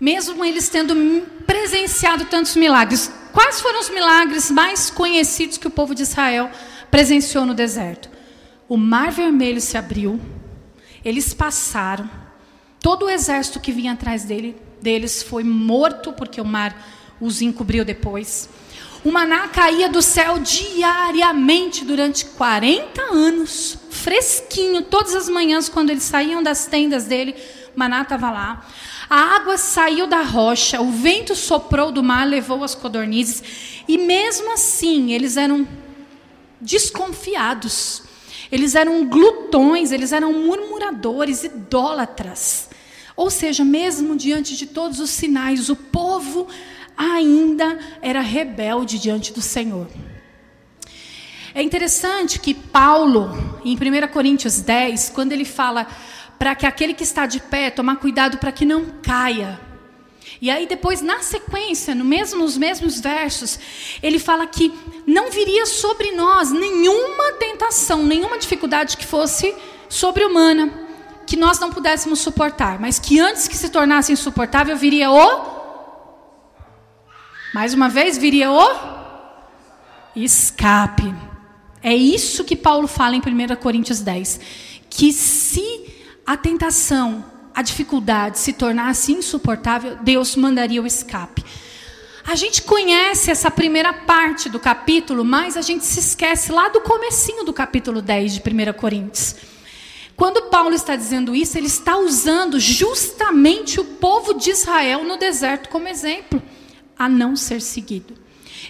mesmo 0.00 0.44
eles 0.44 0.68
tendo 0.68 0.96
presenciado 1.46 2.24
tantos 2.24 2.56
milagres. 2.56 3.17
Quais 3.38 3.60
foram 3.60 3.78
os 3.78 3.88
milagres 3.88 4.50
mais 4.50 4.90
conhecidos 4.90 5.58
que 5.58 5.68
o 5.68 5.70
povo 5.70 5.94
de 5.94 6.02
Israel 6.02 6.50
presenciou 6.90 7.46
no 7.46 7.54
deserto? 7.54 8.10
O 8.68 8.76
Mar 8.76 9.12
Vermelho 9.12 9.60
se 9.60 9.78
abriu, 9.78 10.20
eles 11.04 11.32
passaram, 11.32 12.10
todo 12.80 13.06
o 13.06 13.08
exército 13.08 13.60
que 13.60 13.70
vinha 13.70 13.92
atrás 13.92 14.24
dele, 14.24 14.56
deles 14.82 15.22
foi 15.22 15.44
morto, 15.44 16.12
porque 16.12 16.40
o 16.40 16.44
mar 16.44 16.76
os 17.20 17.40
encobriu 17.40 17.84
depois. 17.84 18.48
O 19.04 19.12
maná 19.12 19.46
caía 19.46 19.88
do 19.88 20.02
céu 20.02 20.40
diariamente 20.40 21.84
durante 21.84 22.24
40 22.24 23.00
anos, 23.02 23.78
fresquinho, 23.88 24.82
todas 24.82 25.14
as 25.14 25.28
manhãs, 25.28 25.68
quando 25.68 25.90
eles 25.90 26.02
saíam 26.02 26.42
das 26.42 26.66
tendas 26.66 27.04
dele, 27.04 27.36
o 27.72 27.78
maná 27.78 28.02
estava 28.02 28.32
lá. 28.32 28.66
A 29.10 29.36
água 29.36 29.56
saiu 29.56 30.06
da 30.06 30.20
rocha, 30.20 30.80
o 30.80 30.90
vento 30.90 31.34
soprou 31.34 31.90
do 31.90 32.02
mar, 32.02 32.26
levou 32.26 32.62
as 32.62 32.74
codornizes, 32.74 33.42
e 33.88 33.96
mesmo 33.96 34.52
assim 34.52 35.12
eles 35.12 35.38
eram 35.38 35.66
desconfiados, 36.60 38.02
eles 38.52 38.74
eram 38.74 39.06
glutões, 39.06 39.92
eles 39.92 40.12
eram 40.12 40.32
murmuradores, 40.32 41.42
idólatras. 41.42 42.68
Ou 43.16 43.30
seja, 43.30 43.64
mesmo 43.64 44.14
diante 44.14 44.56
de 44.56 44.66
todos 44.66 45.00
os 45.00 45.10
sinais, 45.10 45.70
o 45.70 45.76
povo 45.76 46.46
ainda 46.96 47.78
era 48.02 48.20
rebelde 48.20 48.98
diante 48.98 49.32
do 49.32 49.40
Senhor. 49.40 49.88
É 51.54 51.62
interessante 51.62 52.38
que 52.38 52.52
Paulo, 52.52 53.60
em 53.64 53.74
1 53.74 54.08
Coríntios 54.12 54.60
10, 54.60 55.10
quando 55.10 55.32
ele 55.32 55.44
fala 55.44 55.86
para 56.38 56.54
que 56.54 56.66
aquele 56.66 56.94
que 56.94 57.02
está 57.02 57.26
de 57.26 57.40
pé 57.40 57.70
tomar 57.70 57.96
cuidado 57.96 58.38
para 58.38 58.52
que 58.52 58.64
não 58.64 58.86
caia. 59.02 59.60
E 60.40 60.50
aí 60.50 60.66
depois 60.66 61.00
na 61.00 61.20
sequência, 61.20 61.94
no 61.94 62.04
mesmo, 62.04 62.40
nos 62.40 62.56
mesmos 62.56 63.00
versos, 63.00 63.58
ele 64.02 64.18
fala 64.18 64.46
que 64.46 64.72
não 65.06 65.30
viria 65.30 65.66
sobre 65.66 66.12
nós 66.12 66.52
nenhuma 66.52 67.32
tentação, 67.32 68.04
nenhuma 68.04 68.38
dificuldade 68.38 68.96
que 68.96 69.06
fosse 69.06 69.54
sobre-humana, 69.88 70.72
que 71.26 71.36
nós 71.36 71.58
não 71.58 71.70
pudéssemos 71.70 72.20
suportar, 72.20 72.78
mas 72.78 72.98
que 72.98 73.18
antes 73.18 73.48
que 73.48 73.56
se 73.56 73.68
tornasse 73.68 74.12
insuportável 74.12 74.76
viria 74.76 75.10
o 75.10 75.58
mais 77.52 77.72
uma 77.72 77.88
vez, 77.88 78.18
viria 78.18 78.52
o 78.52 78.68
escape. 80.14 81.14
É 81.82 81.94
isso 81.94 82.44
que 82.44 82.54
Paulo 82.54 82.86
fala 82.86 83.16
em 83.16 83.20
1 83.20 83.56
Coríntios 83.56 84.00
10. 84.00 84.40
Que 84.90 85.12
se 85.12 85.87
a 86.28 86.36
tentação, 86.36 87.24
a 87.54 87.62
dificuldade 87.62 88.38
se 88.38 88.52
tornasse 88.52 89.12
insuportável, 89.12 89.96
Deus 90.02 90.36
mandaria 90.36 90.82
o 90.82 90.86
escape. 90.86 91.42
A 92.22 92.34
gente 92.34 92.60
conhece 92.60 93.30
essa 93.30 93.50
primeira 93.50 93.94
parte 93.94 94.50
do 94.50 94.60
capítulo, 94.60 95.24
mas 95.24 95.56
a 95.56 95.62
gente 95.62 95.86
se 95.86 96.00
esquece 96.00 96.52
lá 96.52 96.68
do 96.68 96.82
comecinho 96.82 97.44
do 97.44 97.52
capítulo 97.54 98.02
10 98.02 98.34
de 98.34 98.40
1 98.40 98.74
Coríntios. 98.74 99.36
Quando 100.14 100.50
Paulo 100.50 100.74
está 100.74 100.96
dizendo 100.96 101.34
isso, 101.34 101.56
ele 101.56 101.66
está 101.66 101.96
usando 101.96 102.60
justamente 102.60 103.80
o 103.80 103.84
povo 103.86 104.34
de 104.34 104.50
Israel 104.50 105.04
no 105.04 105.16
deserto 105.16 105.70
como 105.70 105.88
exemplo 105.88 106.42
a 106.98 107.08
não 107.08 107.36
ser 107.36 107.62
seguido. 107.62 108.12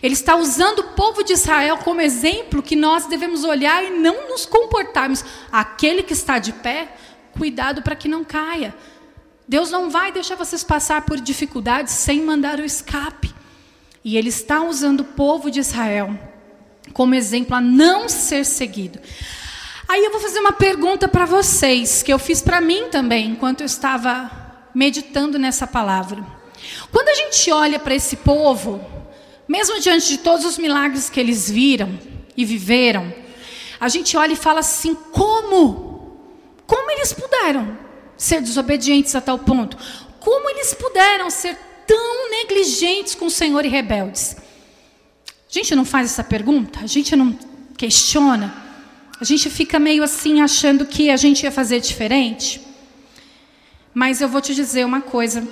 Ele 0.01 0.15
está 0.15 0.37
usando 0.37 0.79
o 0.79 0.89
povo 0.91 1.25
de 1.25 1.33
Israel 1.33 1.79
como 1.79 2.01
exemplo 2.01 2.63
que 2.63 2.77
nós 2.77 3.07
devemos 3.07 3.43
olhar 3.43 3.83
e 3.83 3.91
não 3.91 4.29
nos 4.29 4.47
comportarmos. 4.47 5.25
Aquele 5.51 6.05
que 6.05 6.13
está 6.13 6.39
de 6.39 6.53
pé, 6.53 6.95
cuidado 7.39 7.83
para 7.83 7.97
que 7.97 8.09
não 8.09 8.25
caia. 8.25 8.75
Deus 9.47 9.71
não 9.71 9.89
vai 9.89 10.13
deixar 10.13 10.35
vocês 10.35 10.63
passar 10.63 11.07
por 11.07 11.19
dificuldades 11.21 11.95
sem 11.95 12.21
mandar 12.23 12.59
o 12.59 12.65
escape. 12.65 13.33
E 14.05 14.19
ele 14.19 14.29
está 14.29 14.63
usando 14.63 15.01
o 15.01 15.05
povo 15.05 15.51
de 15.51 15.61
Israel 15.61 16.19
como 16.93 17.15
exemplo 17.15 17.55
a 17.55 17.61
não 17.61 18.09
ser 18.09 18.45
seguido. 18.45 18.99
Aí 19.89 20.05
eu 20.05 20.11
vou 20.11 20.21
fazer 20.21 20.41
uma 20.41 20.53
pergunta 20.53 21.09
para 21.09 21.25
vocês, 21.25 22.03
que 22.03 22.13
eu 22.13 22.19
fiz 22.19 22.43
para 22.43 22.61
mim 22.61 22.89
também, 22.91 23.31
enquanto 23.31 23.61
eu 23.61 23.67
estava 23.67 24.31
meditando 24.75 25.39
nessa 25.39 25.67
palavra. 25.67 26.25
Quando 26.91 27.09
a 27.09 27.15
gente 27.15 27.51
olha 27.51 27.79
para 27.79 27.95
esse 27.95 28.17
povo, 28.17 28.85
mesmo 29.47 29.81
diante 29.81 30.09
de 30.09 30.19
todos 30.19 30.45
os 30.45 30.59
milagres 30.59 31.09
que 31.09 31.19
eles 31.19 31.49
viram 31.49 31.99
e 32.37 32.45
viveram, 32.45 33.13
a 33.81 33.89
gente 33.89 34.17
olha 34.17 34.33
e 34.33 34.37
fala 34.37 34.61
assim: 34.61 34.95
como? 34.95 35.88
Como 36.69 36.91
eles 36.91 37.15
puderam 37.15 37.79
ser 38.15 38.43
desobedientes 38.43 39.15
a 39.15 39.21
tal 39.23 39.39
ponto? 39.39 39.79
Como 40.21 40.51
eles 40.51 40.75
puderam 40.75 41.31
ser 41.31 41.57
tão 41.87 42.31
negligentes 42.31 43.15
com 43.15 43.25
o 43.25 43.31
Senhor 43.31 43.65
e 43.65 43.69
rebeldes? 43.69 44.37
A 45.49 45.53
gente 45.53 45.75
não 45.75 45.87
faz 45.87 46.13
essa 46.13 46.23
pergunta? 46.23 46.81
A 46.81 46.87
gente 46.87 47.17
não 47.17 47.37
questiona? 47.75 48.55
A 49.19 49.25
gente 49.25 49.49
fica 49.49 49.79
meio 49.79 50.03
assim 50.03 50.43
achando 50.43 50.85
que 50.85 51.09
a 51.09 51.17
gente 51.17 51.45
ia 51.45 51.51
fazer 51.51 51.81
diferente? 51.81 52.61
Mas 53.95 54.21
eu 54.21 54.29
vou 54.29 54.43
te 54.43 54.55
dizer 54.55 54.85
uma 54.85 55.01
coisa 55.01 55.49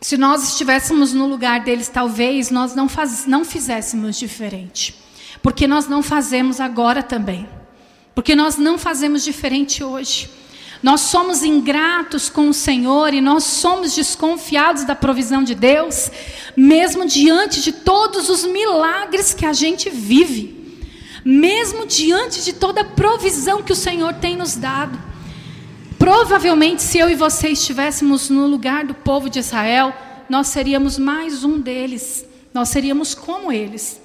se 0.00 0.16
nós 0.16 0.42
estivéssemos 0.48 1.12
no 1.12 1.26
lugar 1.26 1.60
deles, 1.60 1.88
talvez 1.88 2.50
nós 2.50 2.74
não, 2.74 2.88
faz, 2.88 3.26
não 3.26 3.44
fizéssemos 3.44 4.18
diferente. 4.18 4.94
Porque 5.42 5.66
nós 5.66 5.86
não 5.86 6.02
fazemos 6.02 6.60
agora 6.60 7.02
também. 7.02 7.46
Porque 8.14 8.34
nós 8.34 8.56
não 8.56 8.78
fazemos 8.78 9.24
diferente 9.24 9.82
hoje. 9.82 10.30
Nós 10.82 11.00
somos 11.00 11.42
ingratos 11.42 12.28
com 12.28 12.50
o 12.50 12.54
Senhor 12.54 13.14
e 13.14 13.20
nós 13.20 13.44
somos 13.44 13.94
desconfiados 13.94 14.84
da 14.84 14.94
provisão 14.94 15.42
de 15.42 15.54
Deus, 15.54 16.10
mesmo 16.54 17.06
diante 17.06 17.62
de 17.62 17.72
todos 17.72 18.28
os 18.28 18.44
milagres 18.44 19.32
que 19.32 19.46
a 19.46 19.52
gente 19.54 19.88
vive, 19.88 20.78
mesmo 21.24 21.86
diante 21.86 22.44
de 22.44 22.52
toda 22.52 22.82
a 22.82 22.84
provisão 22.84 23.62
que 23.62 23.72
o 23.72 23.76
Senhor 23.76 24.12
tem 24.12 24.36
nos 24.36 24.56
dado. 24.56 24.98
Provavelmente, 25.98 26.82
se 26.82 26.98
eu 26.98 27.08
e 27.08 27.14
você 27.14 27.48
estivéssemos 27.48 28.28
no 28.28 28.46
lugar 28.46 28.84
do 28.84 28.92
povo 28.92 29.30
de 29.30 29.38
Israel, 29.38 29.90
nós 30.28 30.48
seríamos 30.48 30.98
mais 30.98 31.44
um 31.44 31.58
deles. 31.58 32.26
Nós 32.52 32.68
seríamos 32.68 33.14
como 33.14 33.50
eles. 33.50 34.02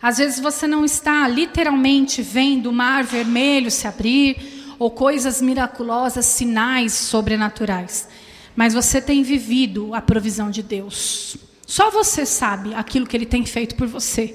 Às 0.00 0.18
vezes 0.18 0.38
você 0.38 0.66
não 0.66 0.84
está 0.84 1.26
literalmente 1.26 2.22
vendo 2.22 2.70
o 2.70 2.72
mar 2.72 3.02
vermelho 3.02 3.70
se 3.70 3.86
abrir 3.86 4.74
ou 4.78 4.90
coisas 4.90 5.42
miraculosas, 5.42 6.24
sinais 6.26 6.92
sobrenaturais, 6.92 8.08
mas 8.54 8.74
você 8.74 9.00
tem 9.00 9.22
vivido 9.22 9.94
a 9.94 10.00
provisão 10.00 10.50
de 10.50 10.62
Deus. 10.62 11.36
Só 11.66 11.90
você 11.90 12.24
sabe 12.24 12.74
aquilo 12.74 13.06
que 13.06 13.16
ele 13.16 13.26
tem 13.26 13.44
feito 13.44 13.74
por 13.74 13.86
você. 13.86 14.34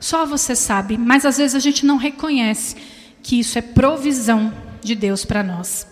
Só 0.00 0.26
você 0.26 0.56
sabe, 0.56 0.98
mas 0.98 1.24
às 1.24 1.36
vezes 1.36 1.54
a 1.54 1.60
gente 1.60 1.86
não 1.86 1.96
reconhece 1.96 2.74
que 3.22 3.38
isso 3.38 3.56
é 3.58 3.62
provisão 3.62 4.52
de 4.82 4.94
Deus 4.94 5.24
para 5.24 5.44
nós. 5.44 5.86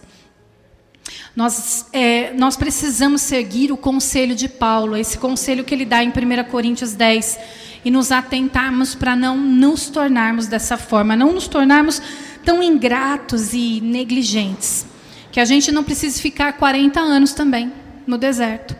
Nós, 1.37 1.87
é, 1.93 2.33
nós 2.33 2.57
precisamos 2.57 3.21
seguir 3.23 3.71
o 3.71 3.77
conselho 3.77 4.35
de 4.35 4.49
Paulo, 4.49 4.97
esse 4.97 5.17
conselho 5.17 5.63
que 5.63 5.73
ele 5.73 5.85
dá 5.85 6.03
em 6.03 6.09
1 6.09 6.51
Coríntios 6.51 6.93
10, 6.93 7.39
e 7.85 7.91
nos 7.91 8.13
atentarmos 8.13 8.95
para 8.95 9.17
não 9.17 9.37
nos 9.37 9.89
tornarmos 9.89 10.47
dessa 10.47 10.77
forma, 10.77 11.17
não 11.17 11.33
nos 11.33 11.49
tornarmos 11.49 12.01
tão 12.45 12.63
ingratos 12.63 13.53
e 13.53 13.81
negligentes. 13.81 14.87
Que 15.33 15.41
a 15.41 15.45
gente 15.45 15.71
não 15.71 15.85
precise 15.85 16.21
ficar 16.21 16.55
40 16.55 17.01
anos 17.01 17.33
também 17.33 17.73
no 18.07 18.19
deserto. 18.19 18.77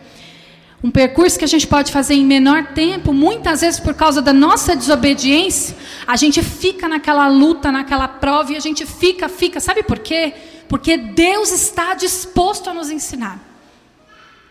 Um 0.83 0.89
percurso 0.89 1.37
que 1.37 1.45
a 1.45 1.47
gente 1.47 1.67
pode 1.67 1.91
fazer 1.91 2.15
em 2.15 2.25
menor 2.25 2.73
tempo, 2.73 3.13
muitas 3.13 3.61
vezes 3.61 3.79
por 3.79 3.93
causa 3.93 4.21
da 4.21 4.33
nossa 4.33 4.75
desobediência, 4.75 5.75
a 6.07 6.15
gente 6.15 6.41
fica 6.41 6.87
naquela 6.87 7.27
luta, 7.27 7.71
naquela 7.71 8.07
prova 8.07 8.53
e 8.53 8.55
a 8.55 8.59
gente 8.59 8.85
fica, 8.85 9.29
fica. 9.29 9.59
Sabe 9.59 9.83
por 9.83 9.99
quê? 9.99 10.33
Porque 10.67 10.97
Deus 10.97 11.51
está 11.51 11.93
disposto 11.93 12.69
a 12.69 12.73
nos 12.73 12.89
ensinar. 12.89 13.39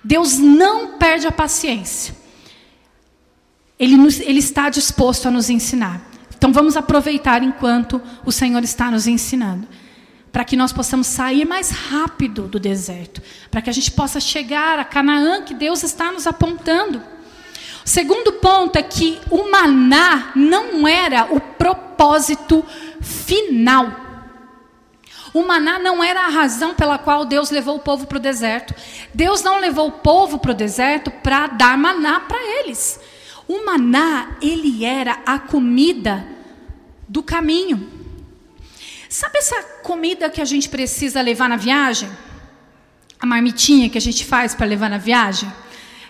Deus 0.04 0.38
não 0.38 0.98
perde 0.98 1.26
a 1.26 1.32
paciência. 1.32 2.14
Ele, 3.80 3.96
nos, 3.96 4.20
ele 4.20 4.38
está 4.38 4.68
disposto 4.68 5.26
a 5.26 5.30
nos 5.30 5.50
ensinar. 5.50 6.02
Então 6.36 6.52
vamos 6.52 6.76
aproveitar 6.76 7.42
enquanto 7.42 8.00
o 8.24 8.30
Senhor 8.30 8.62
está 8.62 8.90
nos 8.90 9.06
ensinando 9.06 9.66
para 10.32 10.44
que 10.44 10.56
nós 10.56 10.72
possamos 10.72 11.06
sair 11.06 11.44
mais 11.44 11.70
rápido 11.70 12.42
do 12.42 12.60
deserto, 12.60 13.20
para 13.50 13.60
que 13.60 13.70
a 13.70 13.72
gente 13.72 13.90
possa 13.90 14.20
chegar 14.20 14.78
a 14.78 14.84
Canaã 14.84 15.42
que 15.42 15.54
Deus 15.54 15.82
está 15.82 16.12
nos 16.12 16.26
apontando. 16.26 17.02
O 17.84 17.88
segundo 17.88 18.34
ponto 18.34 18.76
é 18.76 18.82
que 18.82 19.18
o 19.30 19.50
maná 19.50 20.30
não 20.36 20.86
era 20.86 21.26
o 21.34 21.40
propósito 21.40 22.64
final. 23.00 23.90
O 25.32 25.42
maná 25.42 25.78
não 25.78 26.02
era 26.02 26.26
a 26.26 26.30
razão 26.30 26.74
pela 26.74 26.98
qual 26.98 27.24
Deus 27.24 27.50
levou 27.50 27.76
o 27.76 27.80
povo 27.80 28.06
para 28.06 28.18
o 28.18 28.20
deserto. 28.20 28.74
Deus 29.14 29.42
não 29.42 29.60
levou 29.60 29.88
o 29.88 29.92
povo 29.92 30.38
para 30.38 30.50
o 30.50 30.54
deserto 30.54 31.10
para 31.10 31.48
dar 31.48 31.78
maná 31.78 32.20
para 32.20 32.38
eles. 32.60 33.00
O 33.50 33.66
maná, 33.66 34.36
ele 34.40 34.84
era 34.84 35.22
a 35.26 35.36
comida 35.36 36.24
do 37.08 37.20
caminho. 37.20 37.84
Sabe 39.08 39.38
essa 39.38 39.60
comida 39.82 40.30
que 40.30 40.40
a 40.40 40.44
gente 40.44 40.68
precisa 40.68 41.20
levar 41.20 41.48
na 41.48 41.56
viagem? 41.56 42.08
A 43.18 43.26
marmitinha 43.26 43.90
que 43.90 43.98
a 43.98 44.00
gente 44.00 44.24
faz 44.24 44.54
para 44.54 44.66
levar 44.66 44.88
na 44.88 44.98
viagem? 44.98 45.52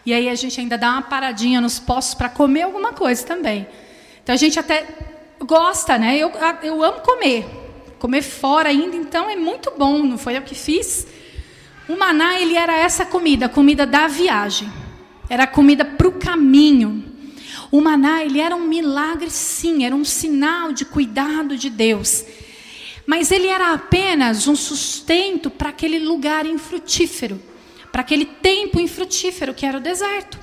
E 0.04 0.12
aí 0.12 0.28
a 0.28 0.34
gente 0.34 0.60
ainda 0.60 0.76
dá 0.76 0.90
uma 0.90 1.00
paradinha 1.00 1.62
nos 1.62 1.78
postos 1.78 2.12
para 2.12 2.28
comer 2.28 2.64
alguma 2.64 2.92
coisa 2.92 3.24
também. 3.24 3.66
Então 4.22 4.34
a 4.34 4.38
gente 4.38 4.58
até 4.58 4.86
gosta, 5.40 5.96
né? 5.96 6.18
Eu, 6.18 6.30
eu 6.62 6.84
amo 6.84 7.00
comer. 7.00 7.46
Comer 7.98 8.20
fora 8.20 8.68
ainda, 8.68 8.94
então 8.96 9.30
é 9.30 9.36
muito 9.36 9.72
bom, 9.78 10.02
não 10.02 10.18
foi 10.18 10.36
eu 10.36 10.42
que 10.42 10.54
fiz. 10.54 11.06
O 11.88 11.96
maná, 11.96 12.38
ele 12.38 12.54
era 12.54 12.76
essa 12.76 13.06
comida, 13.06 13.46
a 13.46 13.48
comida 13.48 13.86
da 13.86 14.08
viagem. 14.08 14.70
Era 15.26 15.44
a 15.44 15.46
comida 15.46 15.86
para 15.86 16.06
o 16.06 16.12
caminho. 16.12 17.09
O 17.70 17.80
maná, 17.80 18.24
ele 18.24 18.40
era 18.40 18.56
um 18.56 18.66
milagre, 18.66 19.30
sim, 19.30 19.84
era 19.84 19.94
um 19.94 20.04
sinal 20.04 20.72
de 20.72 20.84
cuidado 20.84 21.56
de 21.56 21.70
Deus. 21.70 22.24
Mas 23.06 23.30
ele 23.30 23.46
era 23.46 23.72
apenas 23.72 24.48
um 24.48 24.56
sustento 24.56 25.50
para 25.50 25.68
aquele 25.68 25.98
lugar 25.98 26.46
infrutífero, 26.46 27.40
para 27.92 28.00
aquele 28.00 28.24
tempo 28.24 28.80
infrutífero 28.80 29.54
que 29.54 29.64
era 29.64 29.78
o 29.78 29.80
deserto. 29.80 30.38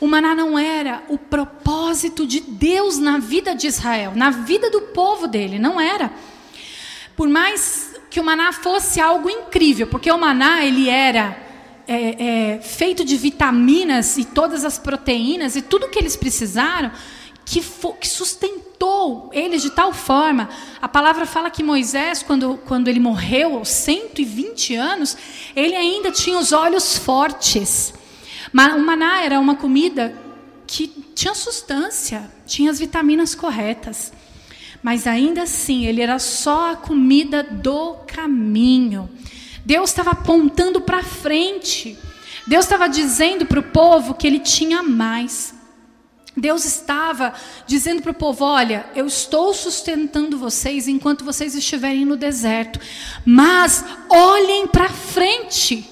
O 0.00 0.06
maná 0.06 0.34
não 0.34 0.58
era 0.58 1.02
o 1.08 1.18
propósito 1.18 2.26
de 2.26 2.40
Deus 2.40 2.98
na 2.98 3.18
vida 3.18 3.54
de 3.54 3.66
Israel, 3.66 4.12
na 4.14 4.30
vida 4.30 4.70
do 4.70 4.82
povo 4.82 5.26
dele, 5.26 5.58
não 5.58 5.80
era. 5.80 6.12
Por 7.16 7.28
mais 7.28 7.94
que 8.10 8.20
o 8.20 8.24
maná 8.24 8.52
fosse 8.52 9.00
algo 9.00 9.28
incrível, 9.28 9.86
porque 9.86 10.10
o 10.10 10.18
maná 10.18 10.64
ele 10.64 10.88
era 10.88 11.47
é, 11.88 12.52
é, 12.54 12.60
feito 12.60 13.02
de 13.02 13.16
vitaminas 13.16 14.18
e 14.18 14.24
todas 14.24 14.62
as 14.62 14.78
proteínas 14.78 15.56
e 15.56 15.62
tudo 15.62 15.88
que 15.88 15.98
eles 15.98 16.14
precisaram, 16.14 16.92
que, 17.46 17.62
que, 17.98 18.06
sustentou 18.06 19.30
eles 19.32 19.62
de 19.62 19.70
tal 19.70 19.90
forma. 19.94 20.50
A 20.82 20.86
palavra 20.86 21.24
fala 21.24 21.50
que 21.50 21.62
Moisés, 21.62 22.22
quando, 22.22 22.58
quando 22.66 22.88
ele 22.88 23.00
morreu 23.00 23.56
aos 23.56 23.70
120 23.70 24.74
anos, 24.74 25.16
ele 25.56 25.74
ainda 25.74 26.12
tinha 26.12 26.38
os 26.38 26.52
olhos 26.52 26.98
fortes. 26.98 27.94
O 28.52 28.80
maná 28.80 29.22
era 29.22 29.40
uma 29.40 29.56
comida 29.56 30.14
que 30.66 30.88
tinha 31.14 31.34
substância, 31.34 32.30
tinha 32.46 32.70
as 32.70 32.78
vitaminas 32.78 33.34
corretas. 33.34 34.12
Mas 34.82 35.06
ainda 35.06 35.42
assim, 35.42 35.86
ele 35.86 36.02
era 36.02 36.18
só 36.18 36.72
a 36.72 36.76
comida 36.76 37.42
do 37.42 37.94
caminho. 38.06 39.08
Deus 39.68 39.90
estava 39.90 40.12
apontando 40.12 40.80
para 40.80 41.02
frente. 41.02 41.98
Deus 42.46 42.64
estava 42.64 42.88
dizendo 42.88 43.44
para 43.44 43.60
o 43.60 43.62
povo 43.62 44.14
que 44.14 44.26
ele 44.26 44.38
tinha 44.38 44.82
mais. 44.82 45.54
Deus 46.34 46.64
estava 46.64 47.34
dizendo 47.66 48.00
para 48.00 48.12
o 48.12 48.14
povo: 48.14 48.46
olha, 48.46 48.86
eu 48.94 49.06
estou 49.06 49.52
sustentando 49.52 50.38
vocês 50.38 50.88
enquanto 50.88 51.22
vocês 51.22 51.54
estiverem 51.54 52.06
no 52.06 52.16
deserto, 52.16 52.80
mas 53.26 53.84
olhem 54.08 54.66
para 54.66 54.88
frente, 54.88 55.86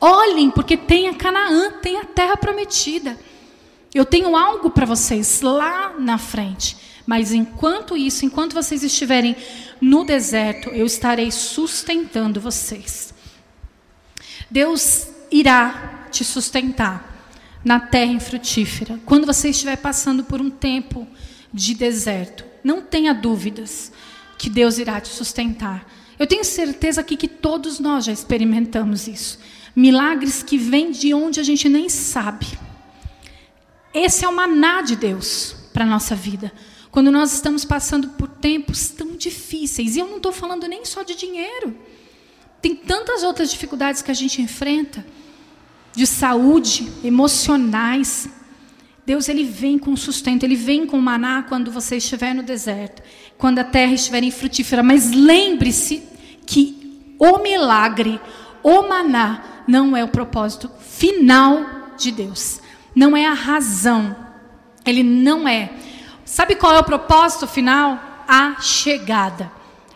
olhem, 0.00 0.50
porque 0.50 0.76
tem 0.76 1.06
a 1.06 1.14
Canaã, 1.14 1.70
tem 1.80 1.98
a 1.98 2.04
terra 2.04 2.36
prometida. 2.36 3.16
Eu 3.94 4.04
tenho 4.04 4.36
algo 4.36 4.70
para 4.70 4.86
vocês 4.86 5.40
lá 5.40 5.94
na 5.96 6.18
frente, 6.18 6.76
mas 7.06 7.32
enquanto 7.32 7.96
isso, 7.96 8.26
enquanto 8.26 8.54
vocês 8.54 8.82
estiverem 8.82 9.36
no 9.80 10.02
deserto, 10.02 10.70
eu 10.70 10.84
estarei 10.84 11.30
sustentando 11.30 12.40
vocês. 12.40 13.19
Deus 14.50 15.06
irá 15.30 16.08
te 16.10 16.24
sustentar 16.24 17.10
na 17.64 17.78
terra 17.78 18.12
infrutífera, 18.12 18.98
quando 19.04 19.26
você 19.26 19.50
estiver 19.50 19.76
passando 19.76 20.24
por 20.24 20.40
um 20.40 20.50
tempo 20.50 21.06
de 21.52 21.74
deserto, 21.74 22.44
não 22.64 22.80
tenha 22.80 23.12
dúvidas 23.12 23.92
que 24.38 24.48
Deus 24.48 24.78
irá 24.78 25.00
te 25.00 25.08
sustentar. 25.08 25.86
Eu 26.18 26.26
tenho 26.26 26.44
certeza 26.44 27.00
aqui 27.00 27.16
que 27.16 27.28
todos 27.28 27.78
nós 27.78 28.06
já 28.06 28.12
experimentamos 28.12 29.06
isso. 29.06 29.38
Milagres 29.76 30.42
que 30.42 30.58
vêm 30.58 30.90
de 30.90 31.14
onde 31.14 31.38
a 31.38 31.42
gente 31.42 31.68
nem 31.68 31.88
sabe. 31.88 32.46
Esse 33.92 34.24
é 34.24 34.28
o 34.28 34.34
maná 34.34 34.82
de 34.82 34.96
Deus 34.96 35.54
para 35.72 35.84
a 35.84 35.88
nossa 35.88 36.14
vida. 36.14 36.52
Quando 36.90 37.10
nós 37.10 37.32
estamos 37.32 37.64
passando 37.64 38.08
por 38.10 38.28
tempos 38.28 38.88
tão 38.88 39.16
difíceis, 39.16 39.96
e 39.96 40.00
eu 40.00 40.08
não 40.08 40.16
estou 40.16 40.32
falando 40.32 40.66
nem 40.66 40.84
só 40.84 41.02
de 41.02 41.14
dinheiro, 41.14 41.76
tem 42.60 42.74
tantas 42.74 43.22
outras 43.22 43.50
dificuldades 43.50 44.02
que 44.02 44.10
a 44.10 44.14
gente 44.14 44.42
enfrenta 44.42 45.04
de 45.94 46.06
saúde, 46.06 46.92
emocionais. 47.02 48.28
Deus 49.04 49.28
ele 49.28 49.44
vem 49.44 49.78
com 49.78 49.96
sustento, 49.96 50.44
ele 50.44 50.56
vem 50.56 50.86
com 50.86 50.98
maná 51.00 51.42
quando 51.42 51.70
você 51.70 51.96
estiver 51.96 52.34
no 52.34 52.42
deserto, 52.42 53.02
quando 53.38 53.58
a 53.58 53.64
terra 53.64 53.94
estiver 53.94 54.22
infrutífera. 54.22 54.82
Mas 54.82 55.10
lembre-se 55.10 56.02
que 56.46 57.14
o 57.18 57.38
milagre, 57.38 58.20
o 58.62 58.82
maná, 58.82 59.62
não 59.66 59.96
é 59.96 60.04
o 60.04 60.08
propósito 60.08 60.70
final 60.80 61.94
de 61.96 62.10
Deus. 62.10 62.60
Não 62.94 63.16
é 63.16 63.26
a 63.26 63.34
razão. 63.34 64.16
Ele 64.84 65.02
não 65.02 65.46
é. 65.46 65.70
Sabe 66.24 66.54
qual 66.54 66.74
é 66.74 66.80
o 66.80 66.84
propósito 66.84 67.46
final? 67.46 68.24
A 68.28 68.60
chegada. 68.60 69.50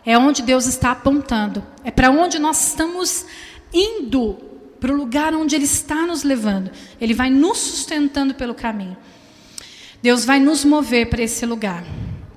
É 0.04 0.18
onde 0.18 0.42
Deus 0.42 0.66
está 0.66 0.90
apontando. 0.90 1.64
É 1.82 1.90
para 1.90 2.10
onde 2.10 2.38
nós 2.38 2.68
estamos 2.68 3.24
indo 3.72 4.38
para 4.78 4.92
o 4.92 4.96
lugar 4.96 5.34
onde 5.34 5.56
Ele 5.56 5.64
está 5.64 6.06
nos 6.06 6.22
levando. 6.22 6.70
Ele 7.00 7.14
vai 7.14 7.30
nos 7.30 7.58
sustentando 7.58 8.34
pelo 8.34 8.54
caminho. 8.54 8.96
Deus 10.02 10.26
vai 10.26 10.38
nos 10.38 10.64
mover 10.64 11.08
para 11.08 11.22
esse 11.22 11.46
lugar, 11.46 11.82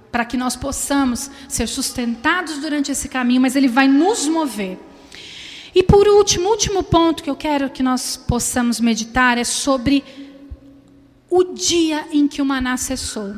para 0.10 0.24
que 0.24 0.38
nós 0.38 0.56
possamos 0.56 1.30
ser 1.50 1.68
sustentados 1.68 2.60
durante 2.60 2.90
esse 2.90 3.10
caminho, 3.10 3.42
mas 3.42 3.58
Ele 3.58 3.68
vai 3.68 3.90
nos 3.90 4.26
mover. 4.26 4.80
E 5.76 5.84
por 5.84 6.08
último, 6.08 6.50
último 6.50 6.82
ponto 6.82 7.22
que 7.22 7.30
eu 7.30 7.36
quero 7.36 7.70
que 7.70 7.84
nós 7.84 8.16
possamos 8.16 8.80
meditar 8.80 9.38
é 9.38 9.44
sobre 9.44 10.02
o 11.30 11.44
dia 11.44 12.08
em 12.12 12.28
que 12.28 12.42
o 12.42 12.46
maná 12.46 12.78
cessou. 12.78 13.36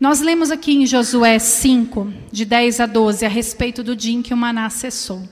Nós 0.00 0.20
lemos 0.20 0.50
aqui 0.50 0.72
em 0.72 0.86
Josué 0.86 1.38
5, 1.38 2.10
de 2.32 2.46
10 2.46 2.80
a 2.80 2.86
12, 2.86 3.26
a 3.26 3.28
respeito 3.28 3.82
do 3.82 3.94
dia 3.94 4.14
em 4.14 4.22
que 4.22 4.32
o 4.32 4.36
maná 4.36 4.70
cessou. 4.70 5.28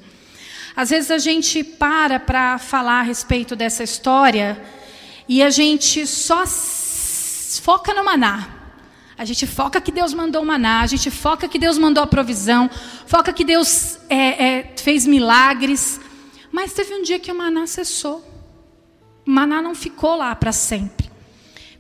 Às 0.77 0.91
vezes 0.91 1.11
a 1.11 1.17
gente 1.17 1.65
para 1.65 2.21
para 2.21 2.59
falar 2.59 3.01
a 3.01 3.03
respeito 3.03 3.57
dessa 3.57 3.83
história 3.83 4.63
e 5.27 5.43
a 5.43 5.49
gente 5.49 6.07
só 6.07 6.45
foca 6.47 7.95
no 7.95 8.05
maná. 8.05 8.47
A 9.17 9.25
gente 9.25 9.47
foca 9.47 9.81
que 9.81 9.91
Deus 9.91 10.13
mandou 10.13 10.43
o 10.43 10.47
maná, 10.47 10.83
a 10.83 10.87
gente 10.87 11.11
foca 11.11 11.49
que 11.49 11.59
Deus 11.59 11.79
mandou 11.79 12.05
a 12.05 12.07
provisão, 12.07 12.69
foca 13.07 13.33
que 13.33 13.45
Deus 13.45 13.99
é, 14.11 14.45
é, 14.45 14.75
fez 14.77 15.07
milagres. 15.07 15.99
Mas 16.53 16.75
teve 16.75 16.93
um 16.93 17.03
dia 17.03 17.19
que 17.19 17.33
o 17.33 17.35
maná 17.35 17.67
cessou. 17.67 18.23
O 19.27 19.31
maná 19.31 19.63
não 19.63 19.75
ficou 19.75 20.15
lá 20.15 20.37
para 20.37 20.53
sempre. 20.53 21.11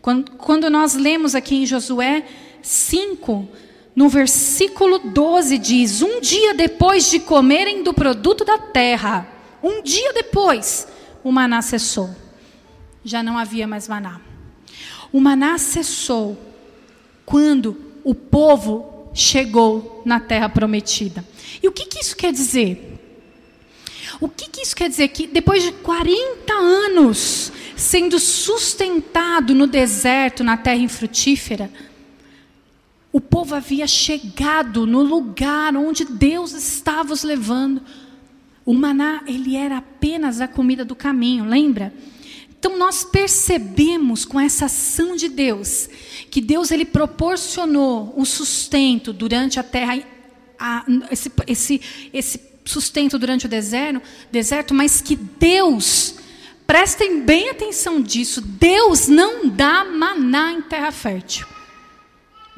Quando, 0.00 0.30
quando 0.32 0.70
nós 0.70 0.94
lemos 0.94 1.34
aqui 1.34 1.54
em 1.56 1.66
Josué 1.66 2.24
5, 2.68 3.48
no 3.96 4.10
versículo 4.10 4.98
12 4.98 5.56
diz: 5.56 6.02
Um 6.02 6.20
dia 6.20 6.52
depois 6.52 7.10
de 7.10 7.18
comerem 7.18 7.82
do 7.82 7.94
produto 7.94 8.44
da 8.44 8.58
terra, 8.58 9.26
um 9.62 9.82
dia 9.82 10.12
depois, 10.12 10.86
o 11.24 11.32
maná 11.32 11.62
cessou. 11.62 12.14
Já 13.02 13.22
não 13.22 13.38
havia 13.38 13.66
mais 13.66 13.88
maná. 13.88 14.20
O 15.10 15.18
maná 15.18 15.56
cessou 15.56 16.36
quando 17.24 17.74
o 18.04 18.14
povo 18.14 19.10
chegou 19.14 20.02
na 20.04 20.20
terra 20.20 20.50
prometida. 20.50 21.24
E 21.62 21.66
o 21.66 21.72
que, 21.72 21.86
que 21.86 22.00
isso 22.00 22.14
quer 22.14 22.32
dizer? 22.32 23.00
O 24.20 24.28
que, 24.28 24.50
que 24.50 24.60
isso 24.60 24.76
quer 24.76 24.90
dizer? 24.90 25.08
Que 25.08 25.26
depois 25.26 25.62
de 25.62 25.72
40 25.72 26.52
anos 26.52 27.50
sendo 27.74 28.18
sustentado 28.18 29.54
no 29.54 29.66
deserto, 29.66 30.44
na 30.44 30.56
terra 30.56 30.76
infrutífera, 30.76 31.70
o 33.18 33.20
povo 33.20 33.56
havia 33.56 33.86
chegado 33.88 34.86
no 34.86 35.02
lugar 35.02 35.76
onde 35.76 36.04
Deus 36.04 36.52
estava 36.52 37.12
os 37.12 37.24
levando. 37.24 37.82
O 38.64 38.72
maná, 38.72 39.22
ele 39.26 39.56
era 39.56 39.78
apenas 39.78 40.40
a 40.40 40.46
comida 40.46 40.84
do 40.84 40.94
caminho, 40.94 41.44
lembra? 41.44 41.92
Então 42.56 42.78
nós 42.78 43.02
percebemos 43.02 44.24
com 44.24 44.38
essa 44.38 44.66
ação 44.66 45.16
de 45.16 45.28
Deus 45.28 45.88
que 46.30 46.40
Deus 46.40 46.70
ele 46.70 46.84
proporcionou 46.84 48.14
o 48.16 48.24
sustento 48.24 49.12
durante 49.12 49.58
a 49.58 49.64
terra, 49.64 50.00
a, 50.56 50.84
esse, 51.10 51.32
esse, 51.48 51.80
esse 52.12 52.40
sustento 52.64 53.18
durante 53.18 53.46
o 53.46 53.48
deserto, 53.48 54.00
deserto, 54.30 54.72
mas 54.74 55.00
que 55.00 55.16
Deus, 55.16 56.14
prestem 56.68 57.22
bem 57.22 57.50
atenção 57.50 58.00
disso, 58.00 58.40
Deus 58.40 59.08
não 59.08 59.48
dá 59.48 59.84
maná 59.84 60.52
em 60.52 60.62
terra 60.62 60.92
fértil. 60.92 61.57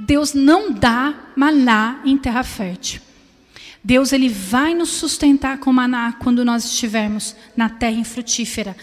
Deus 0.00 0.32
não 0.32 0.72
dá 0.72 1.14
maná 1.36 2.00
em 2.04 2.16
terra 2.16 2.42
fértil. 2.42 3.00
Deus 3.82 4.12
ele 4.12 4.28
vai 4.28 4.74
nos 4.74 4.90
sustentar 4.90 5.58
com 5.58 5.72
maná 5.72 6.14
quando 6.22 6.44
nós 6.44 6.64
estivermos 6.64 7.34
na 7.56 7.68
terra 7.68 7.92
infrutífera. 7.92 8.76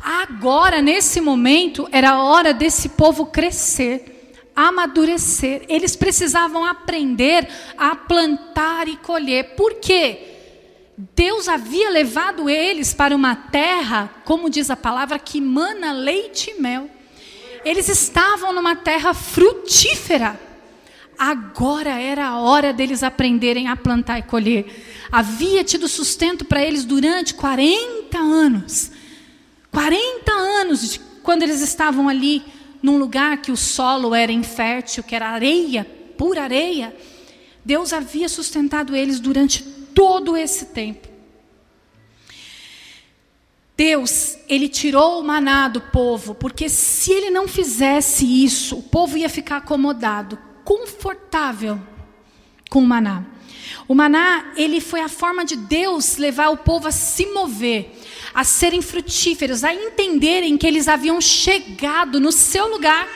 Agora, 0.00 0.82
nesse 0.82 1.20
momento, 1.20 1.88
era 1.92 2.10
a 2.10 2.22
hora 2.22 2.52
desse 2.52 2.90
povo 2.90 3.26
crescer, 3.26 4.34
amadurecer. 4.54 5.62
Eles 5.68 5.94
precisavam 5.94 6.64
aprender 6.64 7.48
a 7.78 7.94
plantar 7.94 8.88
e 8.88 8.96
colher. 8.96 9.54
Por 9.54 9.74
quê? 9.74 10.18
Deus 11.14 11.48
havia 11.48 11.88
levado 11.90 12.50
eles 12.50 12.92
para 12.92 13.14
uma 13.14 13.36
terra, 13.36 14.10
como 14.24 14.50
diz 14.50 14.68
a 14.68 14.76
palavra, 14.76 15.18
que 15.18 15.40
mana 15.40 15.92
leite 15.92 16.50
e 16.50 16.60
mel. 16.60 16.90
Eles 17.64 17.88
estavam 17.88 18.52
numa 18.52 18.74
terra 18.74 19.14
frutífera. 19.14 20.49
Agora 21.22 22.00
era 22.00 22.28
a 22.28 22.38
hora 22.40 22.72
deles 22.72 23.02
aprenderem 23.02 23.68
a 23.68 23.76
plantar 23.76 24.18
e 24.18 24.22
colher. 24.22 25.04
Havia 25.12 25.62
tido 25.62 25.86
sustento 25.86 26.46
para 26.46 26.64
eles 26.64 26.82
durante 26.82 27.34
40 27.34 28.16
anos. 28.16 28.90
40 29.70 30.32
anos 30.32 30.92
de, 30.92 30.98
quando 31.22 31.42
eles 31.42 31.60
estavam 31.60 32.08
ali 32.08 32.42
num 32.82 32.96
lugar 32.96 33.42
que 33.42 33.52
o 33.52 33.56
solo 33.56 34.14
era 34.14 34.32
infértil, 34.32 35.02
que 35.04 35.14
era 35.14 35.28
areia, 35.28 35.86
pura 36.16 36.44
areia. 36.44 36.96
Deus 37.62 37.92
havia 37.92 38.26
sustentado 38.26 38.96
eles 38.96 39.20
durante 39.20 39.62
todo 39.62 40.34
esse 40.38 40.64
tempo. 40.64 41.06
Deus, 43.76 44.38
ele 44.48 44.70
tirou 44.70 45.20
o 45.20 45.22
maná 45.22 45.68
do 45.68 45.82
povo, 45.82 46.34
porque 46.34 46.70
se 46.70 47.12
ele 47.12 47.28
não 47.28 47.46
fizesse 47.46 48.24
isso, 48.24 48.78
o 48.78 48.82
povo 48.82 49.18
ia 49.18 49.28
ficar 49.28 49.58
acomodado, 49.58 50.38
confortável 50.70 51.80
com 52.70 52.78
o 52.78 52.86
maná. 52.86 53.24
O 53.88 53.94
maná, 53.94 54.52
ele 54.56 54.80
foi 54.80 55.00
a 55.00 55.08
forma 55.08 55.44
de 55.44 55.56
Deus 55.56 56.16
levar 56.16 56.50
o 56.50 56.58
povo 56.58 56.86
a 56.86 56.92
se 56.92 57.26
mover, 57.26 57.98
a 58.32 58.44
serem 58.44 58.80
frutíferos, 58.80 59.64
a 59.64 59.74
entenderem 59.74 60.56
que 60.56 60.64
eles 60.64 60.86
haviam 60.86 61.20
chegado 61.20 62.20
no 62.20 62.30
seu 62.30 62.68
lugar, 62.68 63.08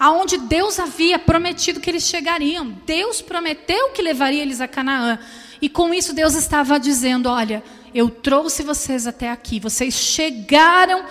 aonde 0.00 0.38
Deus 0.38 0.80
havia 0.80 1.18
prometido 1.18 1.78
que 1.78 1.90
eles 1.90 2.04
chegariam. 2.04 2.74
Deus 2.86 3.20
prometeu 3.20 3.90
que 3.90 4.00
levaria 4.00 4.40
eles 4.40 4.62
a 4.62 4.66
Canaã. 4.66 5.18
E 5.60 5.68
com 5.68 5.92
isso 5.92 6.14
Deus 6.14 6.34
estava 6.34 6.80
dizendo: 6.80 7.28
Olha, 7.28 7.62
eu 7.94 8.08
trouxe 8.08 8.62
vocês 8.62 9.06
até 9.06 9.30
aqui, 9.30 9.60
vocês 9.60 9.92
chegaram 9.92 11.04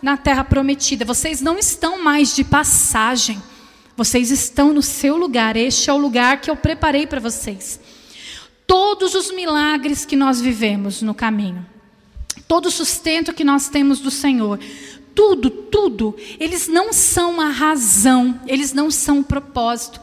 na 0.00 0.16
terra 0.16 0.44
prometida, 0.44 1.04
vocês 1.04 1.40
não 1.40 1.58
estão 1.58 2.00
mais 2.00 2.36
de 2.36 2.44
passagem, 2.44 3.42
vocês 3.96 4.30
estão 4.30 4.72
no 4.72 4.82
seu 4.82 5.16
lugar, 5.16 5.56
este 5.56 5.90
é 5.90 5.92
o 5.92 5.98
lugar 5.98 6.40
que 6.40 6.50
eu 6.50 6.56
preparei 6.56 7.06
para 7.06 7.20
vocês. 7.20 7.80
Todos 8.66 9.14
os 9.14 9.30
milagres 9.30 10.04
que 10.04 10.16
nós 10.16 10.40
vivemos 10.40 11.02
no 11.02 11.14
caminho, 11.14 11.64
todo 12.48 12.66
o 12.66 12.70
sustento 12.70 13.32
que 13.32 13.44
nós 13.44 13.68
temos 13.68 14.00
do 14.00 14.10
Senhor, 14.10 14.58
tudo, 15.14 15.48
tudo, 15.50 16.16
eles 16.40 16.66
não 16.66 16.92
são 16.92 17.40
a 17.40 17.48
razão, 17.48 18.40
eles 18.46 18.72
não 18.72 18.90
são 18.90 19.20
o 19.20 19.24
propósito 19.24 20.00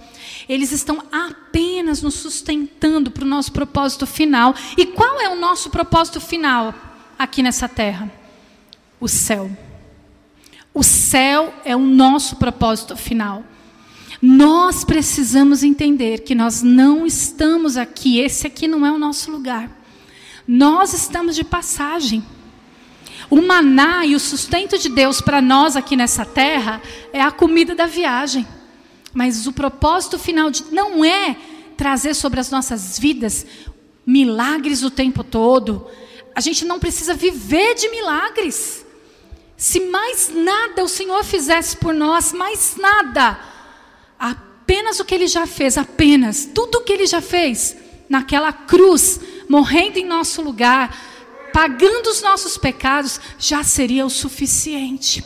eles 0.48 0.72
estão 0.72 1.02
apenas 1.12 2.02
nos 2.02 2.16
sustentando 2.16 3.10
para 3.10 3.24
o 3.24 3.28
nosso 3.28 3.52
propósito 3.52 4.06
final. 4.06 4.54
E 4.78 4.86
qual 4.86 5.22
é 5.22 5.30
o 5.30 5.36
nosso 5.36 5.70
propósito 5.70 6.20
final 6.20 6.74
aqui 7.18 7.42
nessa 7.42 7.70
terra? 7.70 8.12
O 9.00 9.08
céu. 9.08 9.50
O 10.74 10.84
céu 10.84 11.54
é 11.64 11.74
o 11.74 11.80
nosso 11.80 12.36
propósito 12.36 12.98
final. 12.98 13.44
Nós 14.22 14.84
precisamos 14.84 15.64
entender 15.64 16.20
que 16.20 16.36
nós 16.36 16.62
não 16.62 17.08
estamos 17.08 17.76
aqui, 17.76 18.20
esse 18.20 18.46
aqui 18.46 18.68
não 18.68 18.86
é 18.86 18.92
o 18.92 19.00
nosso 19.00 19.32
lugar. 19.32 19.70
Nós 20.48 20.94
estamos 20.94 21.36
de 21.36 21.44
passagem. 21.44 22.24
O 23.30 23.42
maná 23.42 24.06
e 24.06 24.16
o 24.16 24.20
sustento 24.20 24.78
de 24.78 24.90
Deus 24.90 25.22
para 25.22 25.42
nós 25.42 25.76
aqui 25.76 25.96
nessa 25.96 26.24
terra 26.24 26.82
é 27.12 27.22
a 27.22 27.32
comida 27.32 27.74
da 27.74 27.88
viagem. 27.88 28.46
Mas 29.14 29.48
o 29.48 29.54
propósito 29.54 30.20
final 30.20 30.52
de, 30.52 30.66
não 30.72 31.04
é 31.04 31.36
trazer 31.76 32.14
sobre 32.14 32.40
as 32.40 32.52
nossas 32.52 33.00
vidas 33.00 33.46
milagres 34.06 34.84
o 34.84 34.92
tempo 34.92 35.24
todo. 35.24 35.88
A 36.36 36.42
gente 36.42 36.64
não 36.64 36.80
precisa 36.80 37.14
viver 37.16 37.74
de 37.76 37.90
milagres. 37.90 38.86
Se 39.58 39.80
mais 39.80 40.30
nada 40.34 40.84
o 40.84 40.90
Senhor 40.90 41.24
fizesse 41.24 41.76
por 41.78 41.94
nós, 41.94 42.34
mais 42.34 42.76
nada, 42.78 43.40
apenas 44.72 45.02
o 45.02 45.06
que 45.06 45.14
Ele 45.14 45.28
já 45.28 45.46
fez, 45.46 45.78
apenas 45.78 46.46
tudo 46.46 46.76
o 46.76 46.82
que 46.82 46.94
Ele 46.94 47.06
já 47.06 47.20
fez 47.20 47.76
naquela 48.08 48.54
cruz, 48.54 49.20
morrendo 49.50 50.00
em 50.00 50.06
nosso 50.06 50.42
lugar, 50.42 50.98
pagando 51.52 52.08
os 52.08 52.22
nossos 52.22 52.58
pecados, 52.58 53.20
já 53.38 53.66
seria 53.66 54.06
o 54.06 54.10
suficiente. 54.10 55.26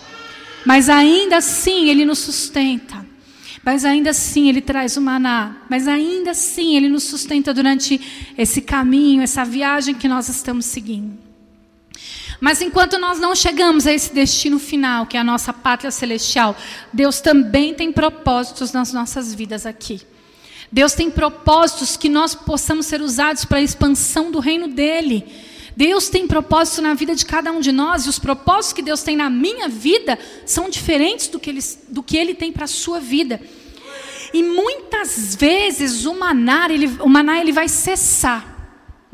Mas 0.65 0.89
ainda 0.89 1.38
assim 1.38 1.89
Ele 1.91 2.05
nos 2.05 2.19
sustenta. 2.19 3.05
Mas 3.63 3.86
ainda 3.86 4.10
assim 4.10 4.49
Ele 4.49 4.62
traz 4.62 4.97
o 4.97 5.01
maná. 5.01 5.58
Mas 5.69 5.88
ainda 5.88 6.31
assim 6.31 6.75
Ele 6.75 6.89
nos 6.89 7.03
sustenta 7.03 7.53
durante 7.53 8.34
esse 8.36 8.62
caminho, 8.62 9.21
essa 9.21 9.45
viagem 9.45 9.93
que 9.93 10.08
nós 10.08 10.27
estamos 10.27 10.65
seguindo. 10.65 11.24
Mas 12.39 12.62
enquanto 12.62 12.98
nós 12.98 13.19
não 13.19 13.36
chegamos 13.36 13.88
a 13.88 13.93
esse 13.93 14.13
destino 14.13 14.60
final, 14.60 15.06
que 15.06 15.17
é 15.17 15.19
a 15.19 15.24
nossa 15.24 15.54
pátria 15.54 15.91
celestial, 15.91 16.56
Deus 16.91 17.21
também 17.21 17.74
tem 17.74 17.91
propósitos 17.91 18.71
nas 18.71 18.91
nossas 18.91 19.34
vidas 19.34 19.65
aqui. 19.65 20.02
Deus 20.71 20.93
tem 20.93 21.10
propósitos 21.10 21.95
que 21.95 22.10
nós 22.10 22.36
possamos 22.36 22.86
ser 22.86 23.02
usados 23.02 23.45
para 23.45 23.60
a 23.60 23.62
expansão 23.62 24.32
do 24.32 24.39
reino 24.39 24.67
dele. 24.67 25.26
Deus 25.76 26.10
tem 26.10 26.28
propósito 26.28 26.82
na 26.82 26.93
vida 26.93 27.15
de 27.15 27.26
cada 27.26 27.52
um 27.52 27.60
de 27.60 27.71
nós, 27.71 28.06
e 28.06 28.10
os 28.10 28.19
propósitos 28.19 28.74
que 28.74 28.82
Deus 28.82 29.04
tem 29.04 29.15
na 29.15 29.30
minha 29.30 29.67
vida 29.67 30.17
são 30.45 30.69
diferentes 30.69 31.28
do 31.28 31.39
que 31.39 31.50
Ele, 31.50 31.63
do 31.89 32.04
que 32.04 32.17
ele 32.17 32.34
tem 32.34 32.52
para 32.52 32.65
a 32.65 32.67
sua 32.67 33.00
vida. 33.00 33.41
E 34.34 34.41
muitas 34.41 35.36
vezes 35.36 36.06
o 36.06 36.13
maná, 36.13 36.67
ele, 36.69 36.88
o 37.00 37.08
maná 37.08 37.39
ele 37.39 37.52
vai 37.52 37.67
cessar 37.69 38.54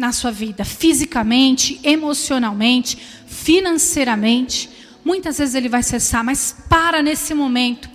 na 0.02 0.12
sua 0.12 0.32
vida, 0.32 0.66
fisicamente, 0.66 1.80
emocionalmente, 1.84 2.98
financeiramente. 3.28 4.68
Muitas 5.06 5.38
vezes 5.38 5.54
ele 5.54 5.70
vai 5.70 5.84
cessar, 5.84 6.24
mas 6.24 6.56
para 6.68 7.04
nesse 7.04 7.36
momento 7.36 7.88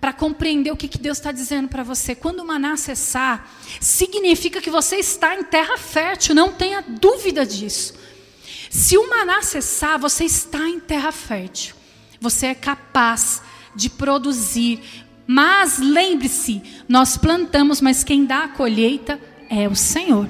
para 0.00 0.12
compreender 0.12 0.72
o 0.72 0.76
que, 0.76 0.88
que 0.88 0.98
Deus 0.98 1.18
está 1.18 1.30
dizendo 1.30 1.68
para 1.68 1.84
você. 1.84 2.12
Quando 2.12 2.40
o 2.40 2.44
maná 2.44 2.76
cessar, 2.76 3.48
significa 3.80 4.60
que 4.60 4.68
você 4.68 4.96
está 4.96 5.36
em 5.36 5.44
terra 5.44 5.78
fértil, 5.78 6.34
não 6.34 6.50
tenha 6.50 6.82
dúvida 6.82 7.46
disso. 7.46 7.94
Se 8.68 8.98
o 8.98 9.08
maná 9.08 9.42
cessar, 9.42 10.00
você 10.00 10.24
está 10.24 10.68
em 10.68 10.80
terra 10.80 11.12
fértil. 11.12 11.76
Você 12.20 12.46
é 12.46 12.54
capaz 12.54 13.42
de 13.76 13.88
produzir. 13.88 14.80
Mas 15.24 15.78
lembre-se, 15.78 16.62
nós 16.88 17.16
plantamos, 17.16 17.80
mas 17.80 18.02
quem 18.02 18.24
dá 18.24 18.44
a 18.44 18.48
colheita 18.48 19.20
é 19.48 19.68
o 19.68 19.76
Senhor. 19.76 20.28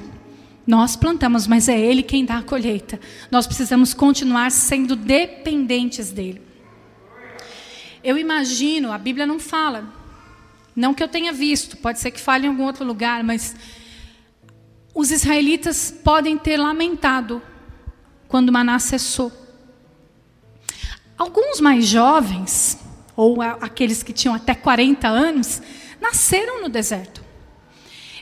Nós 0.67 0.95
plantamos, 0.95 1.47
mas 1.47 1.69
é 1.69 1.79
Ele 1.79 2.03
quem 2.03 2.25
dá 2.25 2.39
a 2.39 2.43
colheita. 2.43 3.01
Nós 3.31 3.47
precisamos 3.47 3.93
continuar 3.93 4.51
sendo 4.51 4.95
dependentes 4.95 6.11
dEle. 6.11 6.41
Eu 8.03 8.17
imagino, 8.17 8.93
a 8.93 8.99
Bíblia 8.99 9.27
não 9.27 9.39
fala, 9.39 9.93
não 10.75 10.95
que 10.95 11.03
eu 11.03 11.09
tenha 11.09 11.33
visto, 11.33 11.77
pode 11.77 12.01
ser 12.01 12.11
que 12.11 12.21
fale 12.21 12.47
em 12.47 12.51
algum 12.51 12.65
outro 12.65 12.85
lugar, 12.85 13.23
mas 13.23 13.55
os 14.95 15.11
israelitas 15.11 15.91
podem 16.03 16.37
ter 16.37 16.57
lamentado 16.57 17.43
quando 18.27 18.53
Maná 18.53 18.79
cessou. 18.79 19.31
Alguns 21.17 21.61
mais 21.61 21.87
jovens, 21.87 22.79
ou 23.15 23.41
aqueles 23.41 24.03
que 24.03 24.13
tinham 24.13 24.35
até 24.35 24.55
40 24.55 25.07
anos, 25.07 25.63
nasceram 26.01 26.63
no 26.63 26.69
deserto. 26.69 27.22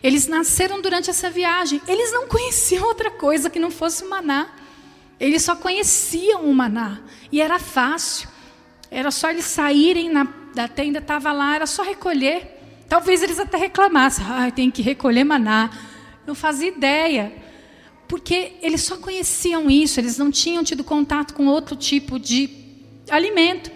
Eles 0.03 0.27
nasceram 0.27 0.81
durante 0.81 1.11
essa 1.11 1.31
viagem. 1.31 1.81
Eles 1.87 2.13
não 2.13 2.27
conheciam 2.27 2.85
outra 2.85 3.11
coisa 3.11 3.51
que 3.51 3.59
não 3.59 3.71
fosse 3.71 4.05
o 4.05 4.09
maná. 4.09 4.49
Eles 5.19 5.43
só 5.43 5.55
conheciam 5.55 6.45
o 6.45 6.55
maná. 6.55 7.01
E 7.31 7.41
era 7.41 7.59
fácil. 7.59 8.29
Era 8.91 9.11
só 9.11 9.31
eles 9.31 9.45
saírem 9.45 10.11
na, 10.11 10.27
da 10.55 10.67
tenda, 10.67 10.99
estava 10.99 11.33
lá, 11.33 11.55
era 11.55 11.67
só 11.67 11.83
recolher. 11.83 12.59
Talvez 12.89 13.23
eles 13.23 13.39
até 13.39 13.57
reclamassem, 13.57 14.25
ah, 14.29 14.51
tem 14.51 14.71
que 14.71 14.83
recolher 14.83 15.23
maná. 15.23 15.71
Não 16.27 16.35
fazia 16.35 16.69
ideia. 16.69 17.33
Porque 18.09 18.55
eles 18.61 18.83
só 18.83 18.97
conheciam 18.97 19.71
isso, 19.71 20.01
eles 20.01 20.19
não 20.19 20.31
tinham 20.31 20.65
tido 20.65 20.83
contato 20.83 21.35
com 21.35 21.47
outro 21.47 21.77
tipo 21.77 22.19
de 22.19 22.51
alimento. 23.09 23.71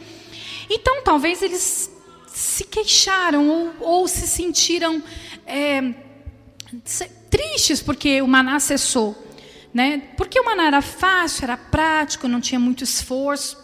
Então, 0.68 1.02
talvez 1.04 1.42
eles 1.42 1.90
se 2.26 2.64
queixaram 2.64 3.48
ou, 3.48 3.74
ou 3.80 4.08
se 4.08 4.26
sentiram 4.26 5.00
é, 5.46 5.94
tristes 7.30 7.82
porque 7.82 8.22
o 8.22 8.26
maná 8.26 8.58
cessou. 8.60 9.20
Né? 9.72 9.98
Porque 10.16 10.38
o 10.38 10.44
maná 10.44 10.66
era 10.66 10.82
fácil, 10.82 11.44
era 11.44 11.56
prático, 11.56 12.28
não 12.28 12.40
tinha 12.40 12.60
muito 12.60 12.84
esforço. 12.84 13.58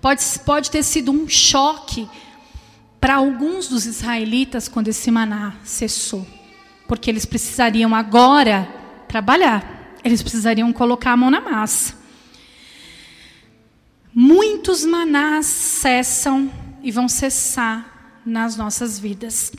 Pode, 0.00 0.22
pode 0.44 0.70
ter 0.70 0.82
sido 0.82 1.12
um 1.12 1.28
choque 1.28 2.08
para 3.00 3.16
alguns 3.16 3.68
dos 3.68 3.84
israelitas 3.84 4.68
quando 4.68 4.88
esse 4.88 5.10
maná 5.10 5.54
cessou. 5.64 6.26
Porque 6.88 7.10
eles 7.10 7.24
precisariam 7.24 7.94
agora 7.94 8.68
trabalhar, 9.08 9.96
eles 10.02 10.22
precisariam 10.22 10.72
colocar 10.72 11.12
a 11.12 11.16
mão 11.16 11.30
na 11.30 11.40
massa. 11.40 11.96
Muitos 14.14 14.84
manás 14.84 15.46
cessam 15.46 16.52
e 16.82 16.90
vão 16.90 17.08
cessar 17.08 18.20
nas 18.24 18.56
nossas 18.56 18.98
vidas. 18.98 19.52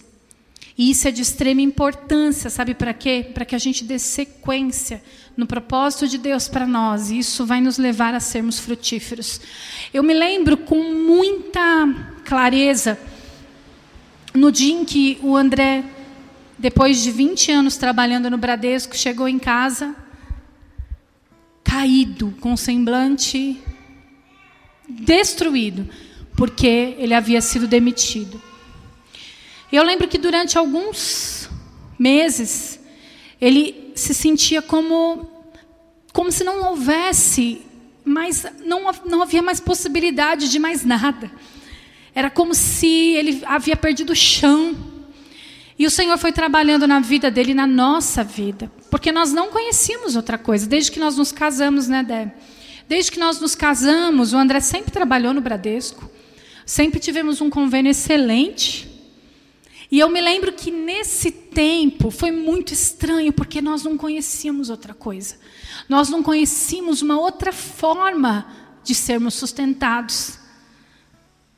E 0.78 0.90
isso 0.90 1.08
é 1.08 1.12
de 1.12 1.22
extrema 1.22 1.62
importância, 1.62 2.50
sabe 2.50 2.74
para 2.74 2.94
quê? 2.94 3.30
Para 3.34 3.46
que 3.46 3.56
a 3.56 3.60
gente 3.60 3.84
dê 3.84 4.00
sequência 4.00 5.04
no 5.38 5.46
propósito 5.46 6.08
de 6.08 6.18
Deus 6.18 6.48
para 6.48 6.66
nós. 6.66 7.12
E 7.12 7.20
isso 7.20 7.46
vai 7.46 7.62
nos 7.62 7.78
levar 7.78 8.16
a 8.16 8.20
sermos 8.20 8.60
frutíferos. 8.60 9.40
Eu 9.94 10.02
me 10.02 10.14
lembro 10.14 10.58
com 10.58 10.82
muita 10.82 11.88
clareza 12.26 13.00
no 14.34 14.52
dia 14.52 14.74
em 14.74 14.84
que 14.84 15.20
o 15.22 15.38
André, 15.38 15.84
depois 16.58 17.04
de 17.04 17.12
20 17.12 17.52
anos 17.52 17.78
trabalhando 17.78 18.30
no 18.30 18.38
Bradesco, 18.38 18.98
chegou 18.98 19.28
em 19.28 19.38
casa 19.38 19.96
caído, 21.64 22.34
com 22.40 22.58
semblante 22.58 23.60
destruído, 24.88 25.88
porque 26.36 26.96
ele 26.98 27.14
havia 27.14 27.42
sido 27.42 27.68
demitido. 27.68 28.42
Eu 29.74 29.84
lembro 29.84 30.08
que 30.08 30.20
durante 30.20 30.56
alguns 30.56 31.50
meses 31.98 32.80
ele 33.42 33.92
se 33.96 34.14
sentia 34.14 34.62
como 34.62 35.28
como 36.12 36.32
se 36.32 36.44
não 36.44 36.70
houvesse 36.70 37.64
mais 38.06 38.46
não, 38.64 38.92
não 39.04 39.24
havia 39.24 39.42
mais 39.42 39.60
possibilidade 39.60 40.52
de 40.52 40.60
mais 40.60 40.86
nada. 40.86 41.32
Era 42.14 42.30
como 42.30 42.54
se 42.54 43.16
ele 43.16 43.42
havia 43.48 43.76
perdido 43.76 44.12
o 44.12 44.16
chão. 44.16 44.76
E 45.80 45.88
o 45.88 45.90
Senhor 45.90 46.20
foi 46.20 46.32
trabalhando 46.32 46.86
na 46.86 47.00
vida 47.00 47.32
dele, 47.32 47.56
na 47.56 47.66
nossa 47.66 48.24
vida, 48.24 48.72
porque 48.92 49.12
nós 49.12 49.34
não 49.34 49.50
conhecíamos 49.50 50.16
outra 50.16 50.38
coisa 50.38 50.68
desde 50.68 50.92
que 50.92 51.00
nós 51.00 51.18
nos 51.18 51.32
casamos, 51.32 51.88
né, 51.88 52.04
Dé? 52.04 52.32
Desde 52.88 53.12
que 53.12 53.20
nós 53.20 53.40
nos 53.40 53.56
casamos, 53.56 54.34
o 54.34 54.38
André 54.38 54.60
sempre 54.60 54.92
trabalhou 54.92 55.34
no 55.34 55.42
Bradesco. 55.42 56.08
Sempre 56.64 57.00
tivemos 57.00 57.42
um 57.42 57.50
convênio 57.50 57.90
excelente. 57.90 58.92
E 59.93 59.99
eu 59.99 60.10
me 60.10 60.19
lembro 60.19 60.51
que 60.51 60.71
nesse 60.71 61.29
tempo 61.29 62.10
foi 62.10 62.32
muito 62.32 62.73
estranho, 62.73 63.32
porque 63.32 63.62
nós 63.62 63.84
não 63.84 63.95
conhecíamos 63.95 64.71
outra 64.71 64.91
coisa. 64.91 65.36
Nós 65.88 66.10
não 66.10 66.23
conhecíamos 66.23 67.03
uma 67.03 67.19
outra 67.19 67.53
forma 67.53 68.47
de 68.84 68.95
sermos 68.95 69.36
sustentados. 69.36 70.39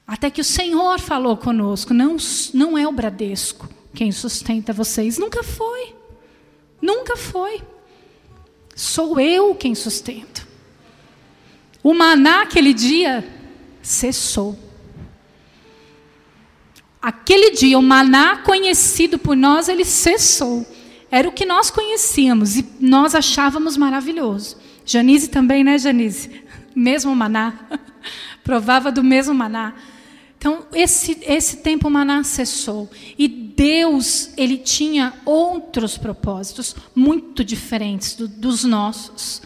Até 0.06 0.30
que 0.30 0.42
o 0.42 0.44
Senhor 0.44 1.00
falou 1.00 1.38
conosco: 1.38 1.94
não, 1.94 2.18
não 2.54 2.78
é 2.78 2.86
o 2.86 2.92
Bradesco 2.92 3.70
quem 3.94 4.12
sustenta 4.12 4.74
vocês. 4.74 5.18
Nunca 5.18 5.42
foi. 5.42 5.96
Nunca 6.82 7.16
foi. 7.16 7.62
Sou 8.76 9.18
eu 9.18 9.56
quem 9.56 9.74
sustento. 9.74 10.46
O 11.82 11.94
maná 11.94 12.42
aquele 12.42 12.74
dia 12.74 13.26
cessou. 13.82 14.60
Aquele 17.06 17.52
dia, 17.52 17.78
o 17.78 17.84
maná 17.84 18.38
conhecido 18.38 19.20
por 19.20 19.38
nós, 19.38 19.70
ele 19.70 19.86
cessou. 19.86 20.66
Era 21.12 21.30
o 21.30 21.32
que 21.32 21.46
nós 21.46 21.70
conhecíamos 21.70 22.58
e 22.58 22.66
nós 22.80 23.14
achávamos 23.14 23.78
maravilhoso. 23.78 24.58
Janise 24.84 25.28
também, 25.28 25.64
né, 25.64 25.78
Janise? 25.78 26.42
Mesmo 26.76 27.16
maná. 27.16 27.68
Provava 28.44 28.92
do 28.92 29.04
mesmo 29.04 29.36
maná. 29.36 29.76
Então, 30.36 30.66
esse, 30.74 31.20
esse 31.28 31.58
tempo 31.58 31.92
maná 31.92 32.24
cessou. 32.24 32.90
E 33.20 33.28
Deus, 33.28 34.32
ele 34.36 34.58
tinha 34.58 35.14
outros 35.26 36.00
propósitos 36.00 36.76
muito 36.96 37.44
diferentes 37.44 38.16
do, 38.16 38.28
dos 38.28 38.64
nossos. 38.64 39.44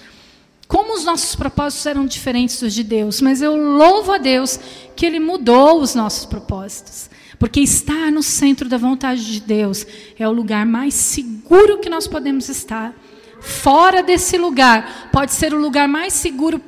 Como 0.66 0.94
os 0.94 1.04
nossos 1.04 1.36
propósitos 1.36 1.86
eram 1.86 2.06
diferentes 2.06 2.62
dos 2.62 2.74
de 2.74 2.84
Deus, 2.84 3.20
mas 3.20 3.42
eu 3.42 3.58
louvo 3.58 4.14
a 4.14 4.18
Deus 4.18 4.58
que 4.96 5.06
ele 5.06 5.20
mudou 5.20 5.82
os 5.82 5.94
nossos 5.94 6.26
propósitos. 6.26 7.10
Porque 7.40 7.62
estar 7.62 8.12
no 8.12 8.22
centro 8.22 8.68
da 8.68 8.78
vontade 8.78 9.26
de 9.26 9.40
Deus 9.40 9.88
é 10.20 10.28
o 10.28 10.32
lugar 10.32 10.66
mais 10.66 10.94
seguro 10.94 11.80
que 11.80 11.90
nós 11.90 12.06
podemos 12.06 12.50
estar. 12.50 12.94
Fora 13.40 14.04
desse 14.04 14.38
lugar, 14.38 15.10
pode 15.14 15.32
ser 15.32 15.54
o 15.54 15.60
lugar 15.60 15.88
mais 15.88 16.12
seguro 16.12 16.62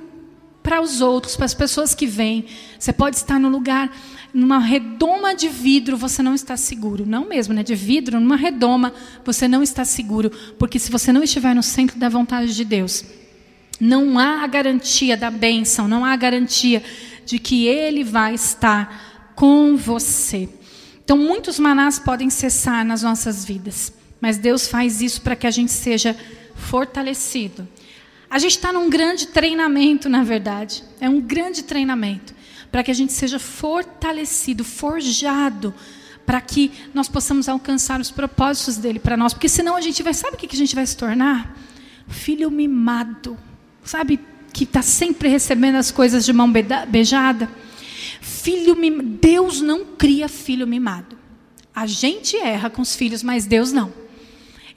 para 0.63 0.81
os 0.81 1.01
outros, 1.01 1.35
para 1.35 1.45
as 1.45 1.53
pessoas 1.53 1.93
que 1.93 2.05
vêm. 2.05 2.45
Você 2.79 2.93
pode 2.93 3.17
estar 3.17 3.37
no 3.37 3.49
lugar, 3.49 3.93
numa 4.33 4.59
redoma 4.59 5.35
de 5.35 5.49
vidro, 5.49 5.97
você 5.97 6.23
não 6.23 6.33
está 6.33 6.55
seguro. 6.55 7.05
Não 7.05 7.27
mesmo, 7.27 7.53
né? 7.53 7.63
De 7.63 7.75
vidro, 7.75 8.17
numa 8.17 8.37
redoma, 8.37 8.93
você 9.25 9.49
não 9.49 9.61
está 9.61 9.83
seguro. 9.83 10.31
Porque 10.57 10.79
se 10.79 10.89
você 10.89 11.11
não 11.11 11.21
estiver 11.21 11.53
no 11.53 11.63
centro 11.63 11.99
da 11.99 12.07
vontade 12.07 12.55
de 12.55 12.63
Deus, 12.63 13.03
não 13.77 14.17
há 14.17 14.43
a 14.43 14.47
garantia 14.47 15.17
da 15.17 15.29
bênção, 15.29 15.87
não 15.87 16.05
há 16.05 16.13
a 16.13 16.17
garantia 16.17 16.81
de 17.25 17.39
que 17.39 17.67
Ele 17.67 18.05
vai 18.05 18.35
estar 18.35 19.33
com 19.35 19.75
você. 19.75 20.47
Então, 21.11 21.19
muitos 21.21 21.59
manás 21.59 21.99
podem 21.99 22.29
cessar 22.29 22.85
nas 22.85 23.03
nossas 23.03 23.43
vidas, 23.43 23.91
mas 24.21 24.37
Deus 24.37 24.65
faz 24.65 25.01
isso 25.01 25.21
para 25.21 25.35
que 25.35 25.45
a 25.45 25.51
gente 25.51 25.69
seja 25.69 26.15
fortalecido. 26.55 27.67
A 28.29 28.39
gente 28.39 28.51
está 28.55 28.71
num 28.71 28.89
grande 28.89 29.27
treinamento, 29.27 30.07
na 30.07 30.23
verdade. 30.23 30.85
É 31.01 31.09
um 31.09 31.19
grande 31.19 31.63
treinamento 31.63 32.33
para 32.71 32.81
que 32.81 32.89
a 32.89 32.93
gente 32.93 33.11
seja 33.11 33.39
fortalecido, 33.39 34.63
forjado, 34.63 35.73
para 36.25 36.39
que 36.39 36.71
nós 36.93 37.09
possamos 37.09 37.49
alcançar 37.49 37.99
os 37.99 38.09
propósitos 38.09 38.77
dele 38.77 38.97
para 38.97 39.17
nós. 39.17 39.33
Porque 39.33 39.49
senão 39.49 39.75
a 39.75 39.81
gente 39.81 40.01
vai, 40.01 40.13
sabe 40.13 40.37
o 40.37 40.39
que 40.39 40.55
a 40.55 40.57
gente 40.57 40.73
vai 40.73 40.85
se 40.85 40.95
tornar? 40.95 41.57
Filho 42.07 42.49
mimado, 42.49 43.37
sabe? 43.83 44.17
Que 44.53 44.63
está 44.63 44.81
sempre 44.81 45.27
recebendo 45.27 45.75
as 45.75 45.91
coisas 45.91 46.23
de 46.23 46.31
mão 46.31 46.49
beijada. 46.87 47.49
Filho. 48.21 48.77
Deus 49.19 49.59
não 49.59 49.83
cria 49.83 50.29
filho 50.29 50.67
mimado. 50.67 51.17
A 51.75 51.87
gente 51.87 52.37
erra 52.37 52.69
com 52.69 52.81
os 52.81 52.95
filhos, 52.95 53.23
mas 53.23 53.45
Deus 53.45 53.73
não. 53.73 53.91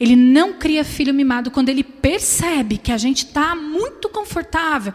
Ele 0.01 0.17
não 0.17 0.55
cria 0.55 0.85
filho 0.85 1.15
mimado 1.15 1.51
quando 1.51 1.69
ele 1.69 1.85
percebe 1.85 2.79
que 2.79 2.91
a 2.91 2.99
gente 2.99 3.19
está 3.19 3.55
muito 3.55 4.09
confortável. 4.09 4.93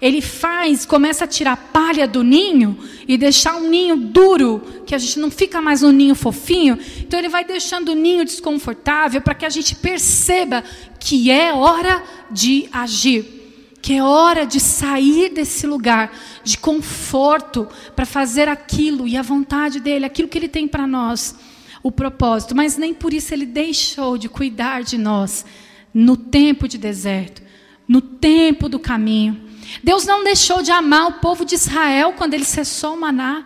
Ele 0.00 0.20
faz, 0.20 0.84
começa 0.84 1.24
a 1.24 1.28
tirar 1.28 1.56
palha 1.72 2.06
do 2.06 2.22
ninho 2.22 2.76
e 3.08 3.16
deixar 3.16 3.56
um 3.56 3.68
ninho 3.68 3.96
duro, 3.96 4.62
que 4.84 4.94
a 4.94 4.98
gente 4.98 5.18
não 5.18 5.30
fica 5.30 5.62
mais 5.62 5.82
um 5.82 5.90
ninho 5.90 6.14
fofinho. 6.14 6.78
Então 6.98 7.18
ele 7.18 7.28
vai 7.28 7.44
deixando 7.44 7.92
o 7.92 7.94
ninho 7.94 8.24
desconfortável 8.24 9.22
para 9.22 9.34
que 9.34 9.46
a 9.46 9.50
gente 9.50 9.74
perceba 9.74 10.62
que 11.00 11.30
é 11.30 11.54
hora 11.54 12.02
de 12.30 12.68
agir 12.72 13.41
que 13.82 13.94
é 13.94 14.02
hora 14.02 14.46
de 14.46 14.60
sair 14.60 15.30
desse 15.30 15.66
lugar 15.66 16.16
de 16.44 16.56
conforto 16.56 17.68
para 17.96 18.06
fazer 18.06 18.48
aquilo 18.48 19.08
e 19.08 19.16
a 19.16 19.22
vontade 19.22 19.80
dele, 19.80 20.04
aquilo 20.04 20.28
que 20.28 20.38
ele 20.38 20.48
tem 20.48 20.68
para 20.68 20.86
nós, 20.86 21.34
o 21.82 21.90
propósito. 21.90 22.54
Mas 22.54 22.76
nem 22.76 22.94
por 22.94 23.12
isso 23.12 23.34
ele 23.34 23.44
deixou 23.44 24.16
de 24.16 24.28
cuidar 24.28 24.84
de 24.84 24.96
nós 24.96 25.44
no 25.92 26.16
tempo 26.16 26.68
de 26.68 26.78
deserto, 26.78 27.42
no 27.88 28.00
tempo 28.00 28.68
do 28.68 28.78
caminho. 28.78 29.48
Deus 29.82 30.06
não 30.06 30.22
deixou 30.22 30.62
de 30.62 30.70
amar 30.70 31.08
o 31.08 31.12
povo 31.14 31.44
de 31.44 31.56
Israel 31.56 32.14
quando 32.16 32.34
ele 32.34 32.44
cessou 32.44 32.94
o 32.94 33.00
maná. 33.00 33.44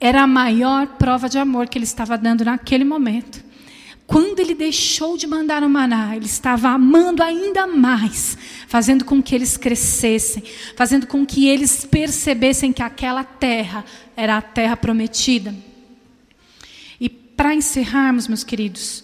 Era 0.00 0.22
a 0.22 0.26
maior 0.26 0.88
prova 0.88 1.28
de 1.28 1.38
amor 1.38 1.68
que 1.68 1.78
ele 1.78 1.84
estava 1.84 2.18
dando 2.18 2.44
naquele 2.44 2.84
momento. 2.84 3.41
Quando 4.12 4.40
ele 4.40 4.54
deixou 4.54 5.16
de 5.16 5.26
mandar 5.26 5.62
o 5.62 5.70
maná, 5.70 6.14
ele 6.14 6.26
estava 6.26 6.68
amando 6.68 7.22
ainda 7.22 7.66
mais, 7.66 8.36
fazendo 8.68 9.06
com 9.06 9.22
que 9.22 9.34
eles 9.34 9.56
crescessem, 9.56 10.42
fazendo 10.76 11.06
com 11.06 11.24
que 11.24 11.48
eles 11.48 11.86
percebessem 11.86 12.74
que 12.74 12.82
aquela 12.82 13.24
terra 13.24 13.82
era 14.14 14.36
a 14.36 14.42
terra 14.42 14.76
prometida. 14.76 15.54
E 17.00 17.08
para 17.08 17.54
encerrarmos, 17.54 18.28
meus 18.28 18.44
queridos, 18.44 19.02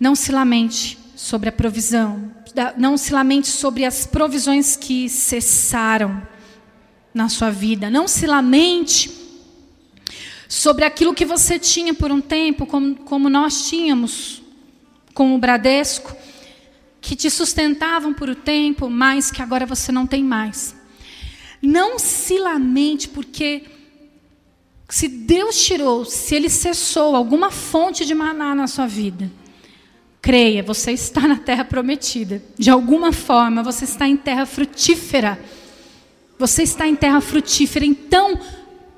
não 0.00 0.14
se 0.14 0.32
lamente 0.32 0.98
sobre 1.14 1.50
a 1.50 1.52
provisão, 1.52 2.32
não 2.78 2.96
se 2.96 3.12
lamente 3.12 3.48
sobre 3.48 3.84
as 3.84 4.06
provisões 4.06 4.76
que 4.76 5.10
cessaram. 5.10 6.26
na 7.14 7.28
sua 7.28 7.50
vida. 7.50 7.90
Não 7.90 8.08
se 8.08 8.26
lamente 8.26 9.10
sobre 10.52 10.84
aquilo 10.84 11.14
que 11.14 11.24
você 11.24 11.58
tinha 11.58 11.94
por 11.94 12.12
um 12.12 12.20
tempo, 12.20 12.66
como, 12.66 12.94
como 12.94 13.30
nós 13.30 13.70
tínhamos 13.70 14.42
com 15.14 15.34
o 15.34 15.38
Bradesco, 15.38 16.14
que 17.00 17.16
te 17.16 17.30
sustentavam 17.30 18.12
por 18.12 18.28
um 18.28 18.34
tempo, 18.34 18.90
mas 18.90 19.30
que 19.30 19.40
agora 19.40 19.64
você 19.64 19.90
não 19.90 20.06
tem 20.06 20.22
mais. 20.22 20.76
Não 21.62 21.98
se 21.98 22.38
lamente, 22.38 23.08
porque 23.08 23.64
se 24.90 25.08
Deus 25.08 25.56
tirou, 25.64 26.04
se 26.04 26.34
Ele 26.34 26.50
cessou 26.50 27.16
alguma 27.16 27.50
fonte 27.50 28.04
de 28.04 28.14
maná 28.14 28.54
na 28.54 28.66
sua 28.66 28.86
vida, 28.86 29.32
creia, 30.20 30.62
você 30.62 30.92
está 30.92 31.22
na 31.26 31.38
terra 31.38 31.64
prometida. 31.64 32.42
De 32.58 32.68
alguma 32.68 33.10
forma, 33.10 33.62
você 33.62 33.86
está 33.86 34.06
em 34.06 34.18
terra 34.18 34.44
frutífera. 34.44 35.42
Você 36.38 36.62
está 36.62 36.86
em 36.86 36.94
terra 36.94 37.22
frutífera. 37.22 37.86
Então, 37.86 38.38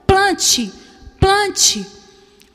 plante 0.04 0.82
Plante, 1.24 1.86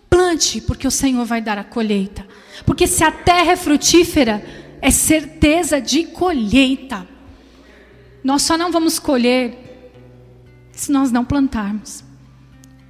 plante, 0.07 0.61
porque 0.61 0.87
o 0.87 0.91
Senhor 0.91 1.25
vai 1.25 1.41
dar 1.41 1.57
a 1.57 1.63
colheita. 1.63 2.23
Porque 2.67 2.85
se 2.85 3.03
a 3.03 3.11
terra 3.11 3.53
é 3.53 3.55
frutífera, 3.55 4.45
é 4.79 4.91
certeza 4.91 5.81
de 5.81 6.03
colheita. 6.03 7.07
Nós 8.23 8.43
só 8.43 8.55
não 8.55 8.71
vamos 8.71 8.99
colher 8.99 9.57
se 10.71 10.91
nós 10.91 11.11
não 11.11 11.25
plantarmos. 11.25 12.03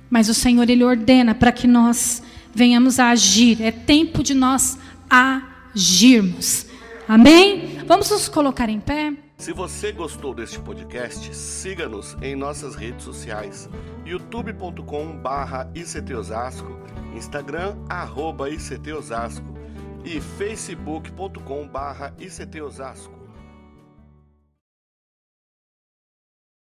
Mas 0.09 0.27
o 0.27 0.33
Senhor, 0.33 0.69
Ele 0.69 0.83
ordena 0.83 1.33
para 1.33 1.49
que 1.49 1.65
nós 1.65 2.21
venhamos 2.53 2.99
a 2.99 3.11
agir. 3.11 3.61
É 3.61 3.71
tempo 3.71 4.21
de 4.21 4.33
nós 4.33 4.77
agirmos. 5.09 6.65
Amém? 7.07 7.79
Vamos 7.87 8.09
nos 8.09 8.27
colocar 8.27 8.67
em 8.67 8.81
pé. 8.81 9.13
Se 9.39 9.54
você 9.54 9.91
gostou 9.93 10.36
deste 10.36 10.60
podcast, 10.60 11.34
siga-nos 11.34 12.17
em 12.21 12.36
nossas 12.36 12.75
redes 12.75 13.06
sociais, 13.06 13.69
youtube.com/barra 14.06 15.71
ictosasco, 15.73 16.78
Instagram 17.15 17.78
arroba 17.88 18.49
ictosasco 18.49 19.58
e 20.04 20.19
facebook.com/barra 20.19 22.13
ictosasco. 22.19 23.18